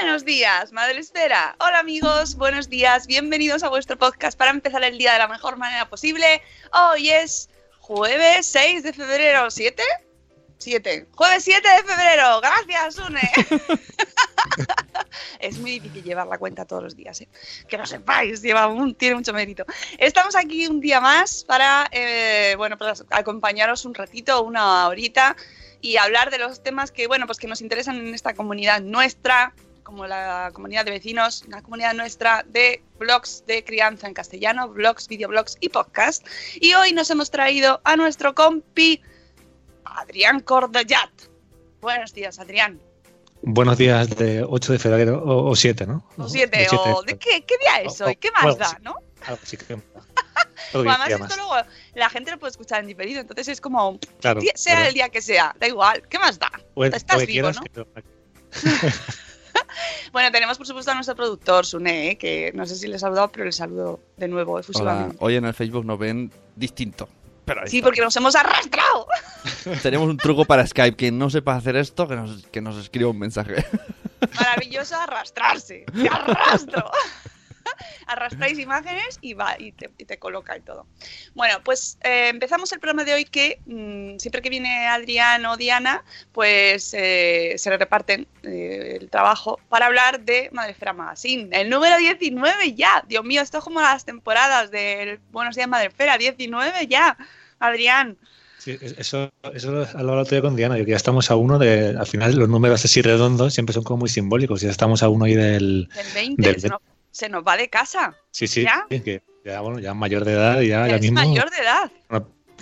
[0.00, 1.56] Buenos días, Madre Esfera.
[1.58, 5.56] Hola amigos, buenos días, bienvenidos a vuestro podcast para empezar el día de la mejor
[5.56, 6.42] manera posible.
[6.72, 9.80] Hoy es jueves 6 de febrero, ¿7?
[10.58, 11.08] 7.
[11.12, 12.40] Jueves 7 de febrero.
[12.42, 13.20] Gracias, Sune.
[15.40, 17.28] es muy difícil llevar la cuenta todos los días, ¿eh?
[17.66, 19.64] que lo sepáis, lleva un, tiene mucho mérito.
[19.96, 25.36] Estamos aquí un día más para, eh, bueno, pues acompañaros un ratito, una horita
[25.80, 29.54] y hablar de los temas que, bueno, pues que nos interesan en esta comunidad nuestra,
[29.86, 35.06] como la comunidad de vecinos, la comunidad nuestra de blogs de crianza en castellano, blogs,
[35.06, 36.26] videoblogs y podcast.
[36.56, 39.00] Y hoy nos hemos traído a nuestro compi
[39.84, 41.10] Adrián Cordellat.
[41.80, 42.80] Buenos días, Adrián.
[43.42, 46.04] Buenos días de 8 de febrero o, 7, ¿no?
[46.18, 48.16] O 7, o ¿de qué, qué día es hoy?
[48.16, 48.76] ¿Qué más bueno, da, sí.
[48.82, 48.96] no?
[49.24, 49.80] Algo sí que-
[50.74, 51.36] además, esto más.
[51.36, 51.54] luego
[51.94, 55.22] la gente lo puede escuchar en diferido, entonces es como, Claro, sea el día que
[55.22, 56.50] sea, da igual, ¿qué más da?
[56.74, 57.62] El- Estás vivo, ¿no?
[57.62, 57.86] que
[60.12, 62.18] Bueno, tenemos por supuesto a nuestro productor, Sune, ¿eh?
[62.18, 65.16] que no sé si le he saludado, pero le saludo de nuevo efusivamente.
[65.20, 67.08] Hoy en el Facebook nos ven distinto.
[67.44, 67.86] Pero Sí, está.
[67.88, 69.06] porque nos hemos arrastrado.
[69.82, 70.96] Tenemos un truco para Skype.
[70.96, 73.64] Quien no sepa hacer esto, que nos, que nos escriba un mensaje.
[74.34, 75.84] Maravilloso arrastrarse.
[75.94, 76.90] Te arrastro.
[78.06, 80.86] Arrastráis imágenes y va y te, y te coloca y todo.
[81.34, 85.56] Bueno, pues eh, empezamos el programa de hoy que mm, siempre que viene Adrián o
[85.56, 91.48] Diana, pues eh, se le reparten eh, el trabajo para hablar de Madrefera Magazine.
[91.52, 93.04] El número 19 ya.
[93.08, 96.18] Dios mío, esto es como las temporadas del Buenos Días Madrefera.
[96.18, 97.16] 19 ya.
[97.58, 98.16] Adrián.
[98.58, 101.96] Sí, eso, eso lo hablaba otro día con Diana, que ya estamos a uno de.
[101.96, 104.60] Al final, los números así redondos siempre son como muy simbólicos.
[104.60, 105.88] Ya estamos a uno ahí del.
[105.94, 106.42] Del 20.
[106.42, 106.80] Del- se, nos,
[107.16, 108.14] se nos va de casa.
[108.30, 108.86] Sí, sí, ¿Ya?
[108.90, 111.14] sí, que ya, bueno, ya mayor de edad, ya, Ya ya es mismo.
[111.20, 111.90] mayor de edad.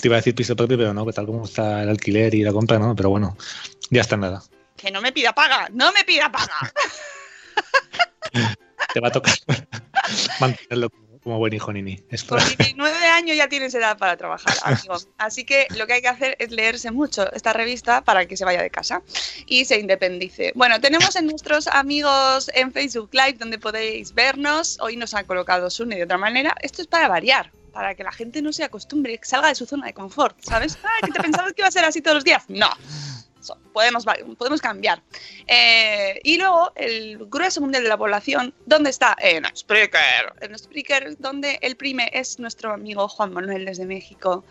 [0.00, 2.44] te iba a decir piso propio, pero no, que tal como está el alquiler y
[2.44, 3.37] la compra, no, pero bueno,
[3.91, 4.42] ya está en nada.
[4.76, 5.69] Que no me pida paga.
[5.72, 6.54] No me pida paga.
[8.92, 9.34] Te va a tocar
[10.41, 12.04] mantenerlo como, como buen hijo nini.
[12.10, 12.36] Esto.
[12.36, 14.97] Con 19 años ya tienes edad para trabajar, amigo.
[15.19, 18.44] Así que lo que hay que hacer es leerse mucho esta revista para que se
[18.44, 19.02] vaya de casa
[19.47, 20.52] y se independice.
[20.54, 24.78] Bueno, tenemos en nuestros amigos en Facebook Live donde podéis vernos.
[24.80, 26.54] Hoy nos ha colocado Sune de otra manera.
[26.60, 29.66] Esto es para variar, para que la gente no se acostumbre, que salga de su
[29.66, 30.78] zona de confort, ¿sabes?
[30.84, 32.44] Ah, ¿que te pensabas que iba a ser así todos los días?
[32.48, 32.69] No.
[33.72, 34.05] Podemos,
[34.38, 35.03] podemos cambiar.
[35.47, 39.16] Eh, y luego el grueso mundial de la población, ¿dónde está?
[39.21, 40.32] En Spreaker.
[40.41, 44.44] En Spreaker, donde el prime es nuestro amigo Juan Manuel desde México.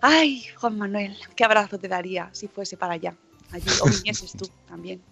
[0.00, 3.14] Ay, Juan Manuel, qué abrazo te daría si fuese para allá.
[3.52, 5.02] Allí, o vinieses tú también.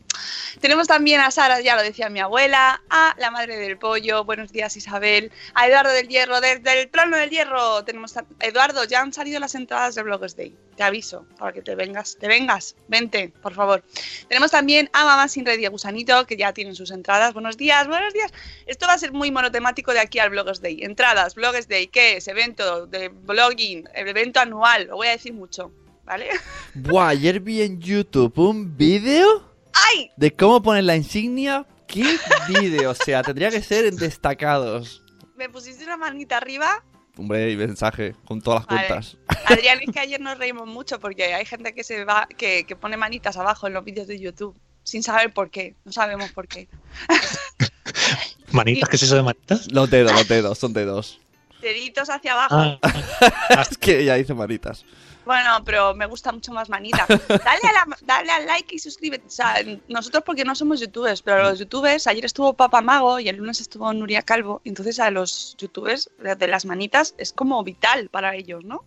[0.61, 4.53] Tenemos también a Sara, ya lo decía mi abuela, a la madre del pollo, buenos
[4.53, 9.01] días Isabel, a Eduardo del Hierro, desde el plano del Hierro, tenemos a- Eduardo, ya
[9.01, 12.77] han salido las entradas de Bloggers Day, te aviso, para que te vengas, te vengas,
[12.89, 13.85] vente, por favor.
[14.29, 17.57] Tenemos también a Mamá Sin Red y a Gusanito, que ya tienen sus entradas, buenos
[17.57, 18.33] días, buenos días.
[18.67, 22.17] Esto va a ser muy monotemático de aquí al Bloggers Day, entradas, Bloggers Day, ¿qué
[22.17, 22.29] es?
[22.29, 25.73] Evento de blogging, evento anual, lo voy a decir mucho,
[26.05, 26.29] ¿vale?
[26.75, 30.11] Buah, ayer vi en YouTube un vídeo ¡Ay!
[30.17, 31.67] de cómo poner la insignia.
[31.87, 32.17] ¿Qué
[32.49, 32.91] vídeo?
[32.91, 35.03] O sea, tendría que ser en destacados.
[35.37, 36.83] Me pusiste una manita arriba
[37.17, 38.87] Hombre, y mensaje con todas las Vale.
[38.89, 39.17] cuentas.
[39.47, 42.75] Adrián, es que ayer nos reímos mucho porque hay gente que se va, que, que
[42.75, 45.75] pone manitas abajo en los vídeos de YouTube sin saber por qué.
[45.85, 46.69] No sabemos por qué.
[48.53, 48.89] ¿Manitas?
[48.89, 49.71] ¿Qué es eso de manitas?
[49.71, 51.21] Los dedos, los dedos, son dedos.
[51.61, 52.79] Deditos hacia abajo.
[52.83, 54.85] Ah, es que ella dice manitas.
[55.25, 57.07] Bueno, pero me gusta mucho más manita.
[57.29, 59.27] Dale, a la- dale al like y suscríbete.
[59.27, 59.57] O sea,
[59.89, 63.61] nosotros porque no somos youtubers, pero los youtubers, ayer estuvo Papa Mago y el lunes
[63.61, 64.61] estuvo Nuria Calvo.
[64.65, 68.85] Entonces a los youtubers de las manitas es como vital para ellos, ¿no?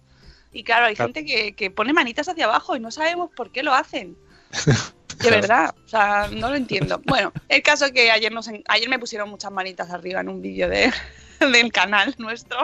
[0.54, 1.12] Y claro, hay Claro.
[1.14, 4.18] gente que, que pone manitas hacia abajo y no sabemos por qué lo hacen.
[5.18, 7.02] De verdad, o sea, no lo entiendo.
[7.06, 10.42] Bueno, el caso es que ayer, nos, ayer me pusieron muchas manitas arriba en un
[10.44, 10.94] vídeo de,
[11.40, 12.60] del canal nuestro.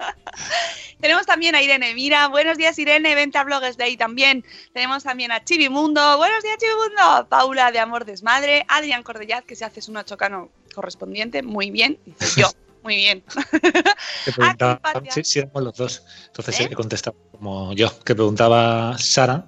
[1.00, 2.28] Tenemos también a Irene Mira.
[2.28, 3.14] Buenos días, Irene.
[3.14, 4.44] Vente a Blogs Day también.
[4.72, 6.16] Tenemos también a Chivimundo.
[6.18, 7.28] Buenos días, Chivimundo.
[7.28, 8.64] Paula de Amor Desmadre.
[8.68, 11.42] Adrián Cordellat, que se hace su chocano correspondiente.
[11.42, 11.98] Muy bien.
[12.04, 12.50] Dice yo.
[12.82, 13.22] Muy bien.
[14.24, 15.12] Te preguntaba Patia.
[15.12, 16.02] si, si éramos los dos.
[16.28, 16.68] Entonces ¿Eh?
[16.70, 19.46] he contestado como yo, que preguntaba Sara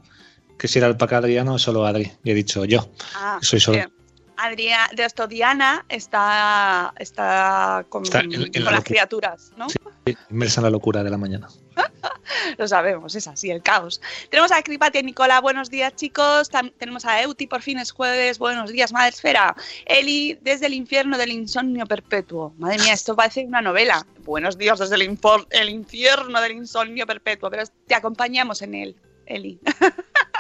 [0.59, 2.13] que si era el Paca Adriano o solo Adri.
[2.25, 2.91] Y he dicho yo.
[3.15, 3.93] Ah, Soy solo- bien.
[4.45, 8.83] Adrián, de esto Diana está, está con, Está en- en con la las locura.
[8.85, 9.67] criaturas, ¿no?
[10.31, 11.49] Inmersa en la locura de la mañana.
[12.59, 14.01] Lo sabemos, es así, el caos.
[14.31, 16.51] Tenemos a Cripatia y Nicola, buenos días chicos.
[16.51, 19.55] Tam- tenemos a Euti, por fin es jueves, buenos días, Madre Esfera.
[19.87, 22.53] Eli, desde el infierno del insomnio perpetuo.
[22.59, 24.05] Madre mía, esto parece una novela.
[24.25, 25.19] Buenos días desde el,
[25.51, 28.97] el infierno del insomnio perpetuo, pero te acompañamos en él,
[29.27, 29.61] Eli.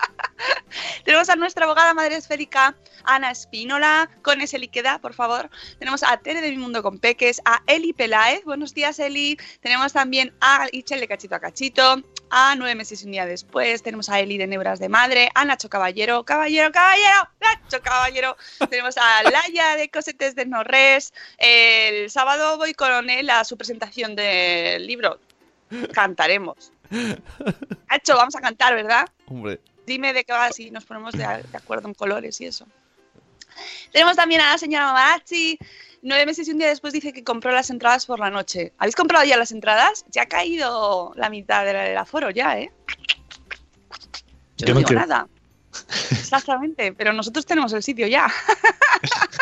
[1.04, 2.74] Tenemos a nuestra abogada madre esférica,
[3.04, 5.50] Ana Espínola, con ese liqueda, por favor.
[5.78, 9.38] Tenemos a Tere de Mi Mundo con Peques, a Eli Peláez, buenos días Eli.
[9.60, 13.82] Tenemos también a Ichel de Cachito a Cachito, a Nueve Meses y un Día Después.
[13.82, 18.36] Tenemos a Eli de Nebras de Madre, a Nacho Caballero, Caballero, Caballero, Nacho Caballero.
[18.70, 21.12] Tenemos a Laia de Cosetes de Norres.
[21.38, 25.18] El sábado voy con él a su presentación del libro.
[25.92, 26.72] Cantaremos.
[27.90, 29.06] Nacho, vamos a cantar, ¿verdad?
[29.26, 29.60] Hombre.
[29.86, 32.66] Dime de qué va si nos ponemos de, de acuerdo en colores y eso.
[33.92, 35.58] Tenemos también a la señora Mamachi.
[36.04, 38.72] Nueve meses y un día después dice que compró las entradas por la noche.
[38.78, 40.04] ¿Habéis comprado ya las entradas?
[40.10, 42.72] Ya ha caído la mitad del, aforo ya, ¿eh?
[44.56, 45.00] Yo, Yo no digo creo.
[45.00, 45.28] nada.
[46.10, 48.26] Exactamente, pero nosotros tenemos el sitio ya.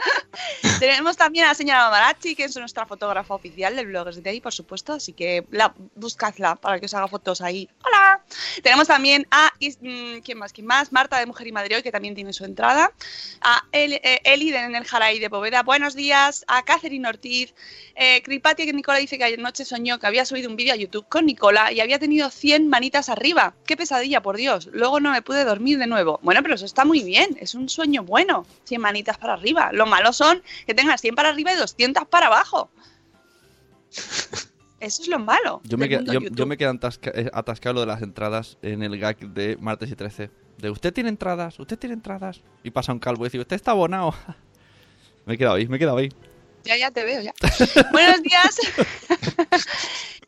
[0.78, 4.40] Tenemos también a la señora Mamarachi, que es nuestra fotógrafa oficial del Bloggers de ahí,
[4.40, 7.68] por supuesto, así que la, buscadla para que os haga fotos ahí.
[7.84, 8.22] ¡Hola!
[8.62, 10.52] Tenemos también a, mm, ¿quién más?
[10.52, 10.92] ¿Quién más?
[10.92, 12.92] Marta de Mujer y Madre Hoy, que también tiene su entrada.
[13.40, 16.44] A El- eh, Eli de En el Jaraí de Poveda, buenos días.
[16.46, 17.54] A Catherine Ortiz.
[17.94, 21.06] Eh, que Nicola dice que ayer noche soñó que había subido un vídeo a YouTube
[21.08, 23.54] con Nicola y había tenido 100 manitas arriba.
[23.66, 24.68] ¡Qué pesadilla, por Dios!
[24.72, 26.18] Luego no me pude dormir de nuevo.
[26.22, 28.46] Bueno, pero eso está muy bien, es un sueño bueno.
[28.64, 29.70] 100 manitas para arriba.
[29.72, 32.70] Lo malo son que tengas 100 para arriba y 200 para abajo.
[34.80, 35.60] Eso es lo malo.
[35.64, 36.36] Yo me, del qued- mundo yo, YouTube.
[36.38, 39.90] yo me quedé atasca- eh, atascado lo de las entradas en el gag de martes
[39.90, 40.30] y 13.
[40.56, 42.40] De usted tiene entradas, usted tiene entradas.
[42.62, 44.14] Y pasa un calvo y dice, usted está abonado.
[45.26, 46.08] me he quedado ahí, me he quedado ahí.
[46.64, 47.34] Ya, ya te veo, ya.
[47.92, 48.56] Buenos días.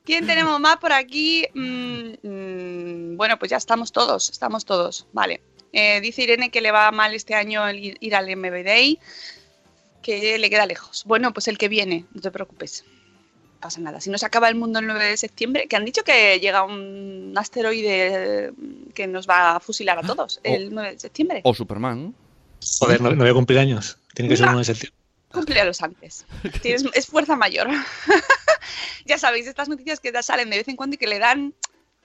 [0.05, 1.47] ¿Quién tenemos más por aquí?
[1.55, 5.07] Mm, mm, bueno, pues ya estamos todos, estamos todos.
[5.13, 5.41] Vale.
[5.73, 8.99] Eh, dice Irene que le va mal este año el ir al MB Day,
[10.03, 11.05] que le queda lejos.
[11.07, 12.85] Bueno, pues el que viene, no te preocupes.
[13.55, 14.01] No pasa nada.
[14.01, 16.65] Si no se acaba el mundo el 9 de septiembre, que han dicho que llega
[16.65, 18.51] un asteroide eh,
[18.95, 21.41] que nos va a fusilar a todos el 9 de septiembre.
[21.45, 22.15] O Superman.
[22.81, 23.99] Joder, no, no voy a cumplir años.
[24.15, 24.53] Tiene que ser No.
[24.53, 24.99] uno de septiembre.
[25.31, 26.27] Cúmplelos antes.
[26.63, 27.69] Tienes- es fuerza mayor.
[29.07, 31.55] ya sabéis, estas noticias que salen de vez en cuando y que le dan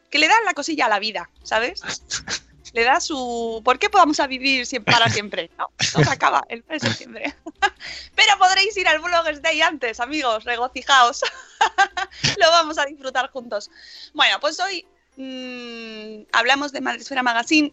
[0.09, 1.81] que le dan la cosilla a la vida, ¿sabes?
[2.73, 5.49] Le da su ¿por qué podamos a vivir siempre, para siempre?
[5.57, 7.35] No, no se acaba el 1 de septiembre.
[8.15, 11.21] Pero podréis ir al Bloggers Day antes, amigos, regocijaos.
[12.37, 13.69] Lo vamos a disfrutar juntos.
[14.13, 14.85] Bueno, pues hoy
[15.17, 17.71] mm, hablamos de Madresfera Magazine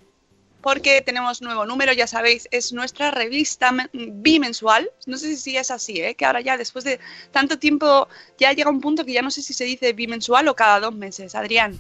[0.60, 4.90] porque tenemos nuevo número, ya sabéis, es nuestra revista men- bimensual.
[5.04, 6.14] No sé si es así, ¿eh?
[6.14, 7.00] que ahora ya después de
[7.32, 8.08] tanto tiempo
[8.38, 10.94] ya llega un punto que ya no sé si se dice bimensual o cada dos
[10.94, 11.34] meses.
[11.34, 11.78] Adrián,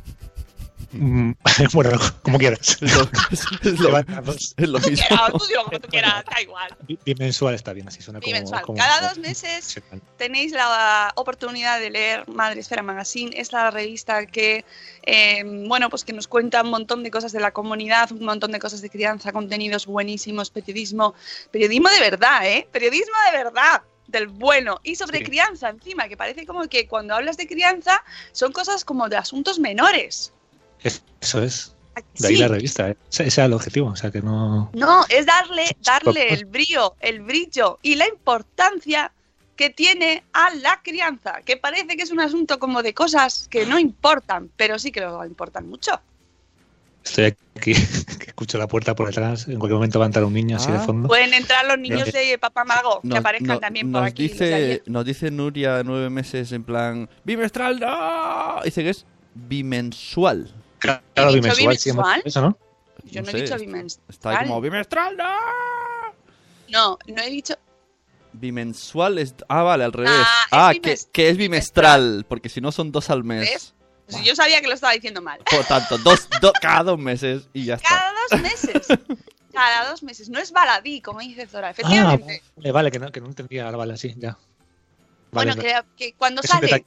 [1.72, 1.90] bueno,
[2.22, 2.78] como quieras.
[2.80, 5.06] Es lo, es lo- es lo tú mismo.
[5.08, 6.76] quieras, tú dilo como tú quieras, da igual.
[6.86, 8.26] Bi- Bimensual está bien, así suena como.
[8.32, 8.62] Bimensual.
[8.62, 9.80] como- Cada dos meses
[10.16, 13.32] tenéis la oportunidad de leer Madre Esfera Magazine.
[13.34, 14.64] Es la revista que,
[15.02, 18.52] eh, bueno, pues que nos cuenta un montón de cosas de la comunidad, un montón
[18.52, 21.14] de cosas de crianza, contenidos buenísimos, periodismo,
[21.50, 22.68] periodismo de verdad, ¿eh?
[22.70, 23.82] Periodismo de verdad.
[24.06, 25.24] Del bueno y sobre Sí.
[25.24, 29.58] crianza encima, que parece como que cuando hablas de crianza son cosas como de asuntos
[29.58, 30.33] menores.
[30.84, 31.74] Eso es.
[32.18, 32.40] De ahí Sí.
[32.40, 32.96] la revista, ¿eh?
[33.10, 33.88] Ese era el objetivo.
[33.88, 34.70] O sea que no.
[34.74, 39.12] No, es darle, darle el brío, el brillo y la importancia
[39.56, 43.64] que tiene a la crianza, que parece que es un asunto como de cosas que
[43.66, 45.92] no importan, pero sí que lo importan mucho.
[47.04, 47.36] Estoy aquí,
[48.18, 49.46] que escucho la puerta por detrás.
[49.46, 50.80] En cualquier momento va a entrar un niño así de Ah.
[50.80, 51.06] fondo.
[51.06, 54.24] Pueden entrar los niños de Papá Mago, que Nos- aparezcan no- también por nos aquí.
[54.28, 60.52] dice, nos dice Nuria nueve meses en plan bimestral no dice que es bimensual
[60.84, 62.22] Claro, ¿He dicho bimensual, sí, bimensual?
[62.24, 62.58] eso, ¿no?
[63.04, 64.04] Yo no, sé, he dicho bimensual.
[64.08, 65.30] está ahí como bimestral no
[66.68, 67.54] No, no he dicho.
[68.32, 70.10] bimensual es ah vale al revés
[70.50, 73.74] Ah, ah, que, que es bimestral porque si no son dos al mes ¿Ves?
[74.10, 75.40] Pues Yo sabía que lo estaba diciendo mal.
[75.50, 78.86] por tanto dos, do- cada dos meses y ya está Cada dos meses.
[79.50, 80.28] Cada dos meses.
[80.28, 81.68] No es baladí, como dice Zora.
[81.68, 82.42] Ah, Efectivamente.
[82.56, 83.64] vale, vale, que no, que no entendía.
[83.64, 84.36] Ahora vale, sí, ya.
[85.30, 86.84] bueno, que, que cuando sale.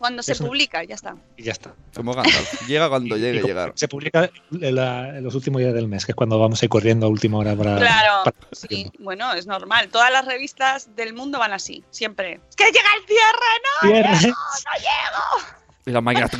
[0.00, 1.14] Cuando se publica, ya está.
[1.36, 1.74] Y ya está.
[1.94, 5.60] como Gandalf llega cuando Y- llegue y llegar Se publica en, la- en los últimos
[5.60, 7.76] días del mes, que es cuando vamos a ir corriendo a última hora para.
[7.76, 9.88] Claro, para- sí, bueno, es normal.
[9.90, 12.40] Todas las revistas del mundo van así, siempre.
[12.48, 13.52] ¡Es que llega el cierre!
[13.62, 14.18] ¡No!
[14.20, 15.54] Llego, ¡No llego!
[15.86, 16.26] y la máquina.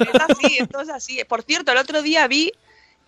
[0.00, 1.22] Es así, esto es así.
[1.28, 2.52] Por cierto, el otro día vi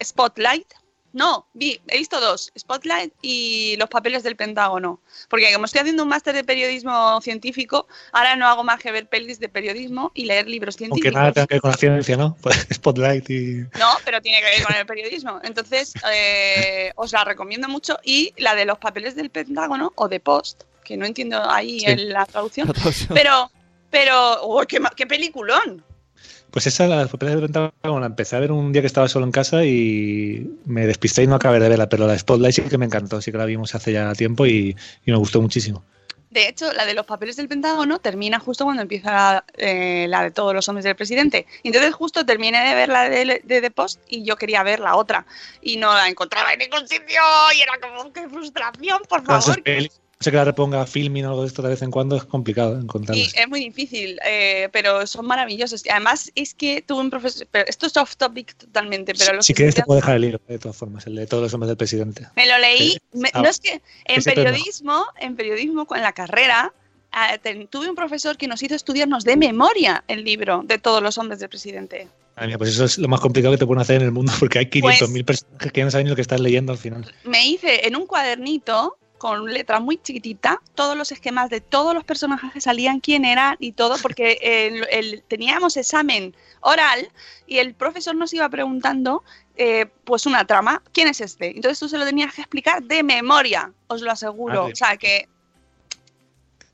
[0.03, 0.67] Spotlight.
[1.13, 5.01] No, vi, he visto dos, Spotlight y los papeles del Pentágono.
[5.29, 9.07] Porque como estoy haciendo un máster de periodismo científico, ahora no hago más que ver
[9.09, 11.15] pelis de periodismo y leer libros Aunque científicos.
[11.21, 12.37] nada tenga que ver con la ciencia, ¿no?
[12.41, 13.57] Pues Spotlight y.
[13.79, 15.39] No, pero tiene que ver con el periodismo.
[15.43, 17.99] Entonces, eh, os la recomiendo mucho.
[18.03, 21.87] Y la de los papeles del Pentágono o de Post, que no entiendo ahí Sí.
[21.87, 22.69] en la traducción.
[22.69, 23.11] La traducción.
[23.13, 23.51] Pero,
[23.91, 25.85] pero, ¡oh, qué, ma- qué peliculón!
[26.51, 29.25] Pues esa, las papeles de Pentágono, la empecé a ver un día que estaba solo
[29.25, 32.63] en casa y me despisté y no acabé de verla, pero la de Spotlight sí
[32.63, 35.83] que me encantó, sí que la vimos hace ya tiempo y, y me gustó muchísimo.
[36.33, 40.23] De hecho, la de los papeles del Pentágono termina justo cuando empieza la, eh, la
[40.23, 41.47] de todos los hombres del presidente.
[41.63, 44.81] Y entonces justo terminé de ver la de, de The Post y yo quería ver
[44.81, 45.27] la otra.
[45.61, 47.21] Y no la encontraba en ningún sitio
[47.55, 49.63] y era como, qué frustración, por favor.
[50.23, 52.79] Sé que la reponga filming o algo de esto de vez en cuando es complicado
[52.79, 53.35] encontrarlas.
[53.35, 55.83] es muy difícil, eh, pero son maravillosos.
[55.91, 59.55] Además es que tuve un profesor, pero esto es off topic totalmente, pero los si
[59.55, 61.77] quieres te puedo dejar el libro, de todas formas, el de todos los hombres del
[61.77, 62.27] presidente.
[62.37, 62.93] me lo leí.
[62.93, 62.99] Sí.
[63.15, 66.73] me- Ah, no es que en periodismo, en periodismo con la carrera,
[67.13, 67.39] ah,
[67.71, 71.39] tuve un profesor que nos hizo estudiarnos de memoria el libro de todos los hombres
[71.41, 72.09] del presidente.
[72.47, 74.59] Mía, pues eso es lo más complicado que te pueden hacer en el mundo porque
[74.59, 77.13] hay 500.000 Pues- personajes que ya no saben lo que estás leyendo al final.
[77.25, 82.03] me hice en un cuadernito con letra muy chiquitita todos los esquemas de todos los
[82.03, 87.09] personajes que salían, quién eran y todo, porque el- el- teníamos examen oral
[87.47, 89.23] y el profesor nos iba preguntando
[89.55, 91.55] eh, pues una trama, ¿quién es este?
[91.55, 94.63] Entonces tú se lo tenías que explicar de memoria, os lo aseguro.
[94.63, 94.73] Vale.
[94.73, 95.29] O sea que,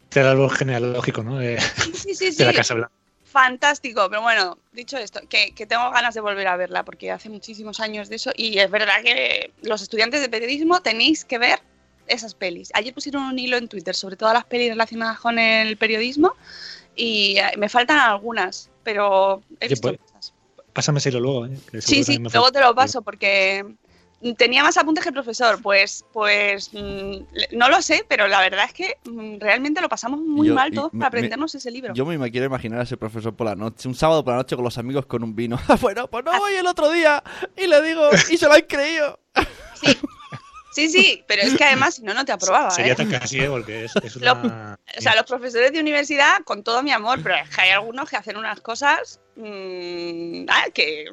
[0.04, 1.36] Este era algo genealógico, ¿no?
[1.36, 2.92] De, sí, sí, de sí, la Casa Blanca.
[3.24, 4.08] fantástico.
[4.08, 7.78] Pero bueno, dicho esto, que, que tengo ganas de volver a verla porque hace muchísimos
[7.80, 11.58] años de eso y es verdad que los estudiantes de periodismo tenéis que ver
[12.08, 12.70] esas pelis.
[12.74, 16.34] Ayer pusieron un hilo en Twitter sobre todas las pelis relacionadas con el periodismo
[16.96, 20.34] y eh, me faltan algunas, pero he Oye, visto pues, muchas.
[20.72, 21.56] Pásame ese hilo luego, ¿eh?
[21.80, 23.64] Sí, sí, luego te lo paso porque
[24.36, 25.60] tenía más apuntes que el profesor.
[25.62, 26.76] Pues, pues mm,
[27.32, 30.54] le- no lo sé, pero la verdad es que mm, realmente lo pasamos muy Yo-
[30.54, 31.94] mal todos para me- aprendernos ese libro.
[31.94, 34.54] Yo me quiero imaginar a ese profesor por la noche, un sábado por la noche
[34.56, 35.58] con los amigos con un vino.
[35.80, 37.22] bueno, pues no voy el otro día
[37.56, 39.18] y le digo, y se lo han creído.
[39.74, 39.96] Sí,
[40.86, 42.70] sí, pero es que además si no, no te aprobaba.
[42.70, 42.96] Sería ¿eh?
[42.96, 43.48] tan casi, ¿eh?
[43.48, 44.78] Porque es, es Lo- una...
[44.96, 48.08] O sea, los profesores de universidad, con todo mi amor, pero es que hay algunos
[48.08, 51.06] que hacen unas cosas mm, ah, que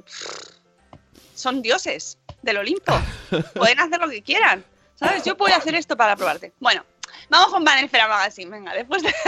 [1.34, 2.94] son dioses del Olimpo.
[3.56, 4.64] Pueden hacer lo que quieran.
[4.98, 5.24] ¿Sabes?
[5.24, 6.54] Yo puedo hacer esto para probarte.
[6.60, 6.84] Bueno,
[7.30, 8.50] vamos con Vanelfera Magazine.
[8.52, 9.14] Venga, después de.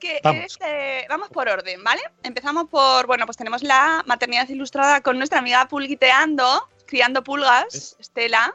[0.00, 0.44] que Vamos.
[0.46, 2.00] este- vamos por orden, ¿vale?
[2.22, 3.06] Empezamos por.
[3.06, 8.54] Bueno, pues tenemos la maternidad ilustrada con nuestra amiga Pulguiteando, criando pulgas, Estela.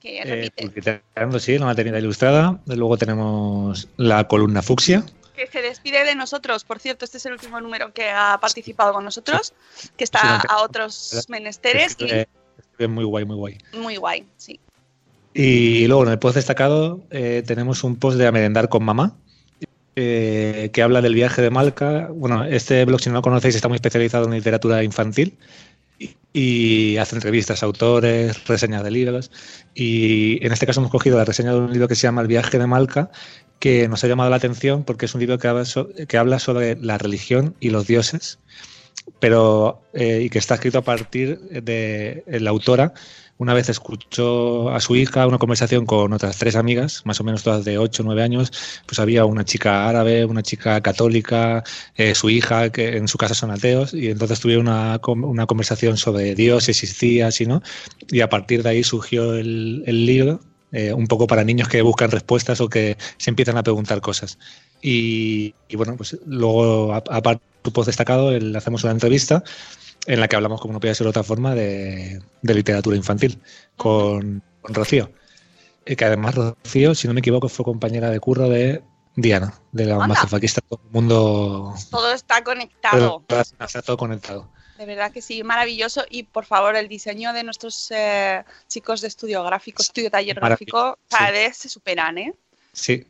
[0.00, 1.02] Que Eh, repite.
[1.40, 2.60] Sí, la maternidad ilustrada.
[2.66, 5.02] Luego tenemos la columna fucsia.
[5.34, 6.62] que se despide de nosotros.
[6.64, 9.54] Por cierto, este es el último número que ha participado con nosotros,
[9.96, 13.58] que Sí, está no a otros menesteres y escribe muy guay, muy guay.
[13.72, 14.60] muy guay, sí.
[15.32, 19.16] Y luego en el post destacado eh, tenemos un post de A merendar con mamá,
[19.96, 22.08] eh, que habla del viaje de Malca.
[22.12, 25.38] Bueno, este blog, si no lo conocéis, está muy especializado en literatura infantil
[26.32, 29.30] y, hace entrevistas a autores, reseñas de libros.
[29.74, 32.28] Y en este caso hemos cogido la reseña de un libro que se llama El
[32.28, 33.10] viaje de Malca,
[33.58, 37.54] que nos ha llamado la atención porque es un libro que habla, sobre la religión
[37.60, 38.38] y los dioses,
[39.20, 42.94] pero eh, y que está escrito a partir de la autora
[43.38, 47.42] una vez escuchó a su hija una conversación con otras tres amigas, más o menos
[47.42, 48.52] todas de 8 o 9 años,
[48.86, 51.64] pues había una chica árabe, una chica católica,
[51.96, 55.96] eh, su hija, que en su casa son ateos, y entonces tuvieron una, una conversación
[55.96, 57.62] sobre Dios, si existía, si no,
[58.10, 60.40] y a partir de ahí surgió el, el libro,
[60.72, 64.38] eh, un poco para niños que buscan respuestas o que se empiezan a preguntar cosas.
[64.80, 69.44] Y, bueno, pues luego, aparte su post destacado, le hacemos una entrevista
[70.06, 73.40] en la que hablamos, como no podía ser de otra forma, de, de literatura infantil
[73.76, 75.10] con, con Rocío.
[75.86, 78.82] Y que además Rocío, si no me equivoco, fue compañera de curro de
[79.16, 79.98] Diana, de la.
[80.06, 83.24] Mazafaquista, todo el mundo Todo está conectado.
[83.60, 84.50] está todo conectado.
[84.78, 86.04] De verdad que sí, maravilloso.
[86.10, 90.98] Y por favor, el diseño de nuestros eh, chicos de estudio gráfico, estudio taller gráfico,
[91.08, 92.34] cada vez se superan, ¿eh?
[92.72, 93.06] Sí.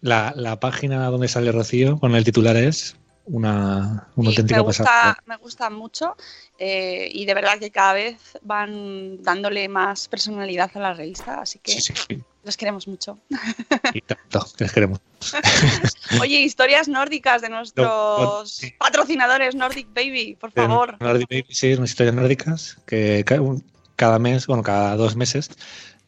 [0.00, 4.62] La, la página donde sale Rocío con el titular es una, una Sí, auténtica me
[4.62, 6.16] gusta, me gusta mucho
[6.58, 11.58] eh, y de verdad que cada vez van dándole más personalidad a la revista, así
[11.58, 11.92] que Sí,
[12.44, 13.18] los queremos mucho.
[13.92, 15.00] Y tanto, les queremos.
[16.20, 20.96] Oye, historias nórdicas de nuestros patrocinadores Nordic Baby, por favor.
[21.00, 23.64] Nordic Baby, sí, unas historias nórdicas que ca- un-
[23.96, 25.50] cada mes, bueno, cada dos meses.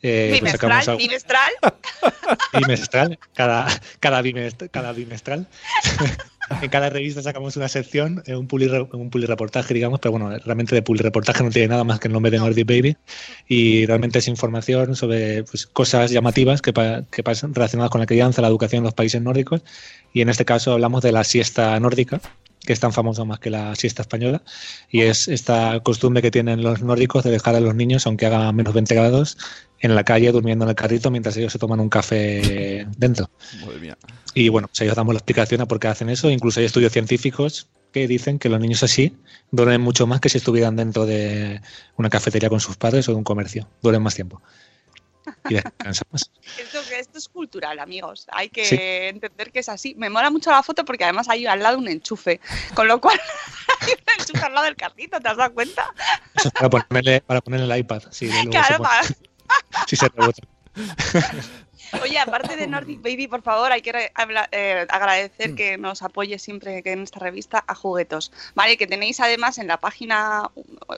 [0.02, 1.52] eh, pues bimestral, bimestral.
[2.52, 3.66] bimestral, cada,
[3.98, 5.48] cada, bimest- cada bimestral.
[6.62, 10.74] en cada revista sacamos una sección, eh, un puli, un reportaje, digamos, pero bueno, realmente
[10.74, 12.96] de reportaje no tiene nada más que el nombre de Nordic Baby.
[13.48, 18.06] Y realmente es información sobre pues, cosas llamativas que, pa- que pasan relacionadas con la
[18.06, 19.62] crianza, la educación en los países nórdicos.
[20.12, 22.20] Y en este caso hablamos de la siesta nórdica
[22.64, 24.42] que es tan famosa más que la siesta española,
[24.90, 28.52] y es esta costumbre que tienen los nórdicos de dejar a los niños, aunque haga
[28.52, 29.38] menos 20 grados,
[29.80, 33.30] en la calle durmiendo en el carrito mientras ellos se toman un café dentro.
[33.60, 33.98] Madre mía.
[34.34, 36.30] Y bueno, pues ellos damos la explicación a por qué hacen eso.
[36.30, 39.16] Incluso hay estudios científicos que dicen que los niños así
[39.50, 41.60] duermen mucho más que si estuvieran dentro de
[41.96, 43.68] una cafetería con sus padres o de un comercio.
[43.82, 44.42] Duermen más tiempo.
[45.48, 46.30] Y descansan más.
[46.58, 48.26] Esto, esto es cultural, amigos.
[48.32, 48.76] Hay que Sí.
[48.80, 49.94] entender que es así.
[49.96, 52.40] Me mola mucho la foto porque además hay al lado un enchufe.
[52.74, 53.18] Con lo cual,
[53.80, 55.92] hay un enchufe al lado del carrito, ¿te has dado cuenta?
[56.34, 58.02] Eso es para ponerle, para ponerle el iPad.
[58.10, 59.02] Sí, Claro, para-
[59.86, 60.42] sí se rebota.
[62.02, 66.38] Oye, aparte de Nordic Baby, por favor, hay que habla- eh, agradecer que nos apoye
[66.38, 68.32] siempre que en esta revista a juguetos.
[68.54, 70.50] Vale, que tenéis además en la página,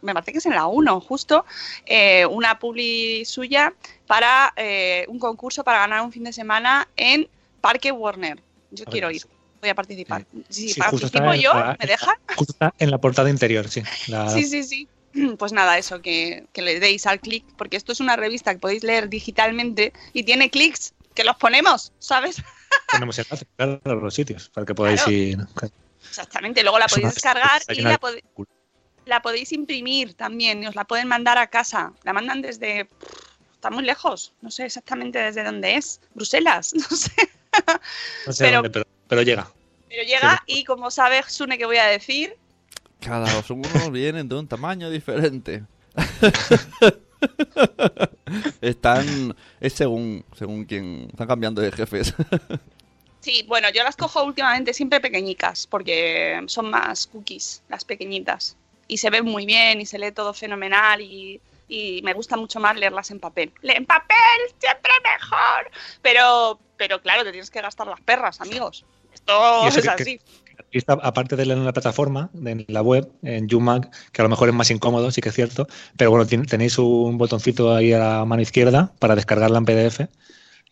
[0.03, 1.45] me parece que es en la 1, justo,
[1.87, 3.73] eh, una publi suya
[4.07, 7.29] para eh, un concurso para ganar un fin de semana en
[7.61, 8.43] Parque Warner.
[8.71, 9.23] Yo A quiero ver, ir,
[9.61, 10.27] voy a participar.
[10.49, 12.13] Si Sí, justo participo yo, la- ¿me deja?
[12.37, 13.83] Justo está en la portada interior, sí.
[14.09, 14.89] La- Sí, sí, sí.
[15.39, 18.61] Pues nada, eso, que, que le deis al clic, porque esto es una revista que
[18.61, 22.37] podéis leer digitalmente y tiene clics que los ponemos, ¿sabes?
[22.93, 25.17] Ponemos enlace, claro, a los sitios para que podáis Claro.
[25.17, 25.39] ir.
[26.09, 27.99] Exactamente, luego la Es una- podéis descargar y la,
[29.07, 31.93] la podéis imprimir también, y os la pueden mandar a casa.
[32.05, 32.89] La mandan desde...
[33.55, 36.01] Está muy lejos, no sé exactamente desde dónde es.
[36.15, 37.11] Bruselas, no sé.
[38.27, 39.51] No sé Pero- dónde, pero, pero llega.
[39.89, 42.37] Pero llega y como sabe Sune que voy a decir,
[43.01, 45.65] Cada uno vienen de un tamaño diferente.
[48.61, 49.37] Están.
[49.61, 51.09] Es según, según quien.
[51.11, 52.15] Están cambiando de jefes.
[53.23, 58.57] Sí, bueno, yo las cojo últimamente siempre pequeñicas, porque son más cookies, las pequeñitas.
[58.89, 62.61] Y se ven muy bien y se lee todo fenomenal y, y me gusta mucho
[62.61, 63.53] más leerlas en papel.
[63.61, 64.17] ¡Le- En papel,
[64.59, 65.71] siempre mejor.
[66.01, 68.87] Pero, pero claro, te tienes que gastar las perras, amigos.
[69.13, 70.21] Esto es que- así.
[70.73, 74.29] Esta, aparte de leer en la plataforma, en la web, en UMAC, que a lo
[74.29, 77.93] mejor es más incómodo, sí que es cierto, pero bueno, ten- tenéis un botoncito ahí
[77.93, 80.01] a la mano izquierda para descargarla en PDF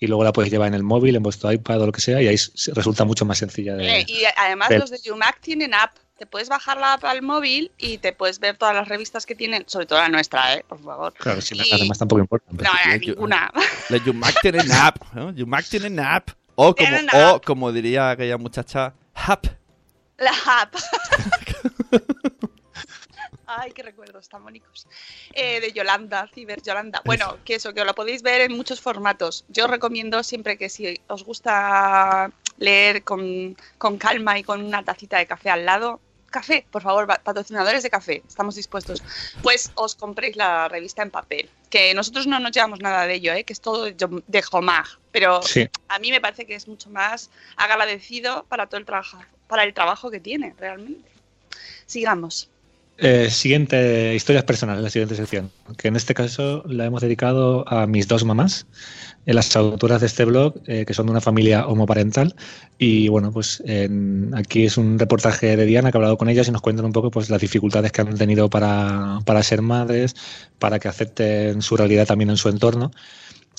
[0.01, 2.23] y luego la podéis llevar en el móvil, en vuestro iPad o lo que sea,
[2.23, 2.37] y ahí
[2.75, 3.99] resulta mucho más sencilla de...
[4.01, 5.97] Eh, y además de- los de UMAC tienen app.
[6.19, 9.37] Te puedes bajar la app al móvil y te puedes ver todas las revistas que
[9.37, 10.65] tienen, sobre todo la nuestra, ¿eh?
[10.69, 11.15] Por favor.
[11.15, 12.47] Claro, sí, Y- además tampoco importa.
[12.51, 13.53] No, no, ninguna.
[14.43, 14.97] Tienen app.
[15.15, 15.31] ¿no?
[15.33, 16.31] Yumac tienen app.
[16.57, 16.89] O como,
[17.35, 19.47] o como diría aquella muchacha, app.
[20.19, 20.75] La app.
[23.51, 24.87] Ay, qué recuerdos tan bonitos.
[25.33, 27.01] Eh, de Yolanda, Ciber Yolanda.
[27.05, 29.45] Bueno, que eso, que lo podéis ver en muchos formatos.
[29.49, 34.85] Yo os recomiendo siempre que si os gusta leer con, con calma y con una
[34.85, 39.03] tacita de café al lado, café, por favor, pa- patrocinadores de café, estamos dispuestos.
[39.43, 41.49] Pues os compréis la revista en papel.
[41.71, 43.45] Que nosotros no nos llevamos nada de ello, ¿eh?
[43.45, 44.87] que es todo de, Jom- de Homag.
[45.11, 45.67] Pero Sí.
[45.89, 49.19] a mí me parece que es mucho más agradecido para todo el trabajo,
[49.49, 51.09] para el trabajo que tiene, realmente.
[51.87, 52.49] Sigamos.
[53.01, 57.87] Eh, siguiente, historias personales, la siguiente sección, que en este caso la hemos dedicado a
[57.87, 58.67] mis dos mamás,
[59.25, 62.35] eh, las autoras de este blog, eh, que son de una familia homoparental.
[62.77, 66.49] Y bueno, pues en- aquí es un reportaje de Diana que ha hablado con ellas
[66.49, 70.17] y nos cuentan un poco pues las dificultades que han tenido para, para ser madres,
[70.59, 72.91] para que acepten su realidad también en su entorno.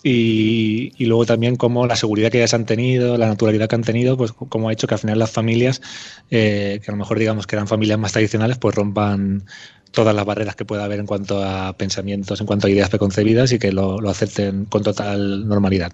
[0.01, 3.83] Y, y luego también cómo la seguridad que ellas han tenido, la naturalidad que han
[3.83, 5.81] tenido, pues cómo ha hecho que al final las familias,
[6.29, 9.43] eh, que a lo mejor digamos que eran familias más tradicionales, pues rompan
[9.91, 13.51] todas las barreras que pueda haber en cuanto a pensamientos, en cuanto a ideas preconcebidas
[13.51, 15.91] y que lo, lo acepten con total normalidad.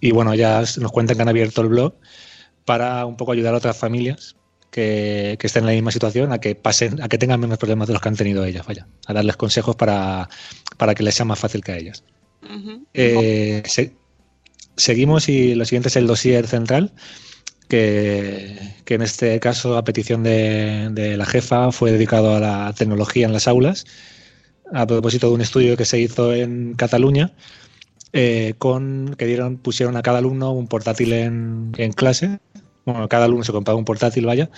[0.00, 1.94] Y bueno, ya nos cuentan que han abierto el blog
[2.64, 4.36] para un poco ayudar a otras familias
[4.70, 7.88] que, que estén en la misma situación a que pasen, a que tengan menos problemas
[7.88, 10.28] de los que han tenido ellas, vaya, a darles consejos para,
[10.76, 12.04] para que les sea más fácil que a ellas.
[12.94, 13.92] Eh, se-
[14.76, 16.92] seguimos y lo siguiente es el dossier central,
[17.68, 22.74] que, que en este caso, a petición de, de la jefa, fue dedicado a la
[22.76, 23.84] tecnología en las aulas,
[24.72, 27.32] a propósito de un estudio que se hizo en Cataluña,
[28.12, 32.38] eh, con que dieron, pusieron a cada alumno un portátil en, en clase.
[32.84, 34.50] Bueno, cada alumno se compraba un portátil, vaya.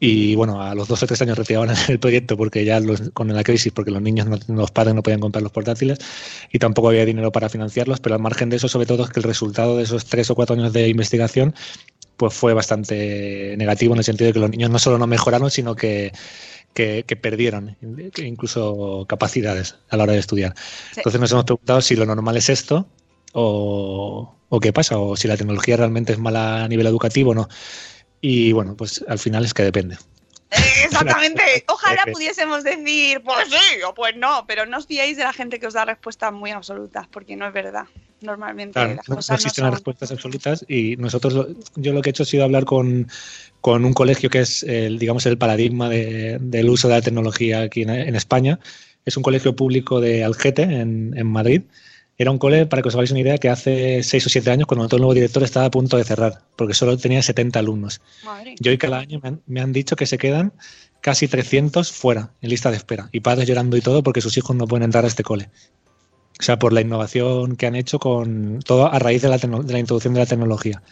[0.00, 3.32] Y bueno, a los dos o tres años retiraban el proyecto porque ya los- con
[3.34, 5.98] la crisis, porque los niños, no, los padres no podían comprar los portátiles
[6.52, 9.20] y tampoco había dinero para financiarlos, pero al margen de eso, sobre todo, es que
[9.20, 11.54] el resultado de esos tres o cuatro años de investigación
[12.16, 15.50] pues fue bastante negativo en el sentido de que los niños no solo no mejoraron,
[15.50, 16.12] sino que,
[16.74, 17.76] que, que perdieron
[18.16, 20.54] incluso capacidades a la hora de estudiar.
[20.96, 22.88] Entonces nos hemos preguntado si lo normal es esto
[23.32, 27.34] o, o qué pasa, o si la tecnología realmente es mala a nivel educativo o
[27.34, 27.48] no.
[28.20, 29.96] Y bueno, pues al final es que depende.
[30.84, 31.42] Exactamente.
[31.68, 35.32] Ojalá Eh, pudiésemos decir, pues sí o pues no, pero no os fiéis de la
[35.32, 37.84] gente que os da respuestas muy absolutas, porque no es verdad.
[38.20, 41.92] Normalmente Claro, las no, no cosas no existen las respuestas absolutas y nosotros, lo- yo
[41.92, 43.08] lo que he hecho ha sido hablar con,
[43.60, 47.60] con un colegio que es, el, digamos, el paradigma de- del uso de la tecnología
[47.60, 48.58] aquí en, en España.
[49.04, 51.62] Es un colegio público de Algete, en, en Madrid.
[52.20, 54.66] Era un cole, para que os hagáis una idea, que hace seis o siete años,
[54.66, 58.00] cuando todo el nuevo director estaba a punto de cerrar, porque solo tenía 70 alumnos.
[58.24, 58.56] Madre.
[58.58, 60.52] Y hoy cada año me han, me han dicho que se quedan
[61.00, 63.08] casi 300 fuera, en lista de espera.
[63.12, 65.48] Y padres llorando y todo porque sus hijos no pueden entrar a este cole.
[66.40, 69.62] O sea, por la innovación que han hecho con todo a raíz de la, tecno-
[69.62, 70.82] de la introducción de la tecnología.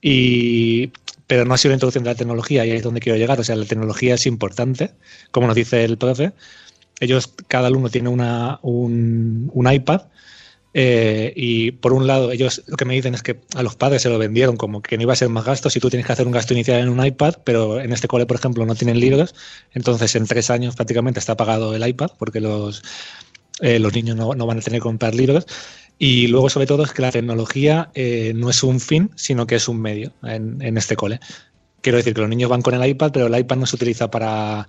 [0.00, 0.92] Y,
[1.26, 3.38] pero no ha sido la introducción de la tecnología y ahí es donde quiero llegar.
[3.40, 4.92] O sea, la tecnología es importante,
[5.30, 6.32] como nos dice el profe.
[7.00, 10.02] Ellos, cada alumno tiene una, un, un iPad
[10.80, 14.00] eh, y por un lado, ellos lo que me dicen es que a los padres
[14.00, 16.12] se lo vendieron como que no iba a ser más gastos si tú tienes que
[16.12, 19.00] hacer un gasto inicial en un iPad, pero en este cole, por ejemplo, no tienen
[19.00, 19.34] libros.
[19.72, 22.84] Entonces, en tres años prácticamente está pagado el iPad porque los,
[23.60, 25.46] eh, los niños no, no van a tener que comprar libros.
[25.98, 29.56] Y luego, sobre todo, es que la tecnología eh, no es un fin, sino que
[29.56, 31.18] es un medio en, en este cole.
[31.80, 34.12] Quiero decir que los niños van con el iPad, pero el iPad no se utiliza
[34.12, 34.68] para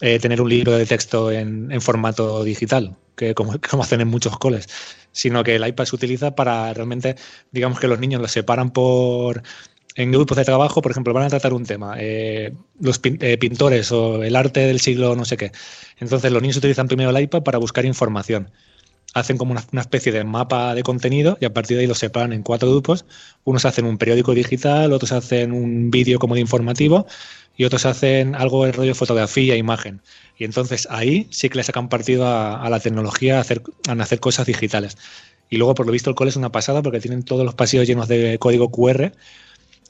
[0.00, 4.38] eh, tener un libro de texto en, en formato digital, que como, hacen en muchos
[4.38, 4.68] coles,
[5.12, 7.16] sino que el iPad se utiliza para realmente,
[7.50, 9.42] digamos que los niños los separan por
[9.96, 13.38] en grupos de trabajo, por ejemplo, van a tratar un tema, eh, los pin- eh,
[13.38, 15.52] pintores o el arte del siglo no sé qué.
[15.98, 18.50] Entonces los niños utilizan primero el iPad para buscar información.
[19.14, 21.98] Hacen como una, una especie de mapa de contenido y a partir de ahí los
[21.98, 23.04] separan en cuatro grupos.
[23.44, 27.06] Unos hacen un periódico digital, otros hacen un vídeo como de informativo
[27.56, 30.00] y otros hacen algo de rollo fotografía, imagen.
[30.36, 34.20] Y entonces ahí sí que le sacan partido a, la tecnología, a hacer, a hacer
[34.20, 34.96] cosas digitales.
[35.50, 37.86] Y luego, por lo visto, el cole es una pasada porque tienen todos los pasillos
[37.86, 39.12] llenos de código QR,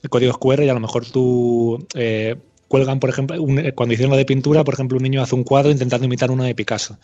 [0.09, 2.37] códigos QR, y a lo mejor tú eh,
[2.68, 5.44] cuelgan, por ejemplo, eh, cuando hicieron lo de pintura, por ejemplo, un niño hace un
[5.44, 6.98] cuadro intentando imitar uno de Picasso.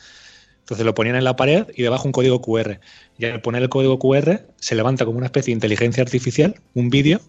[0.60, 2.80] Entonces lo ponían en la pared y debajo un código QR.
[3.18, 6.90] Y al poner el código QR se levanta como una especie de inteligencia artificial, un
[6.90, 7.20] vídeo,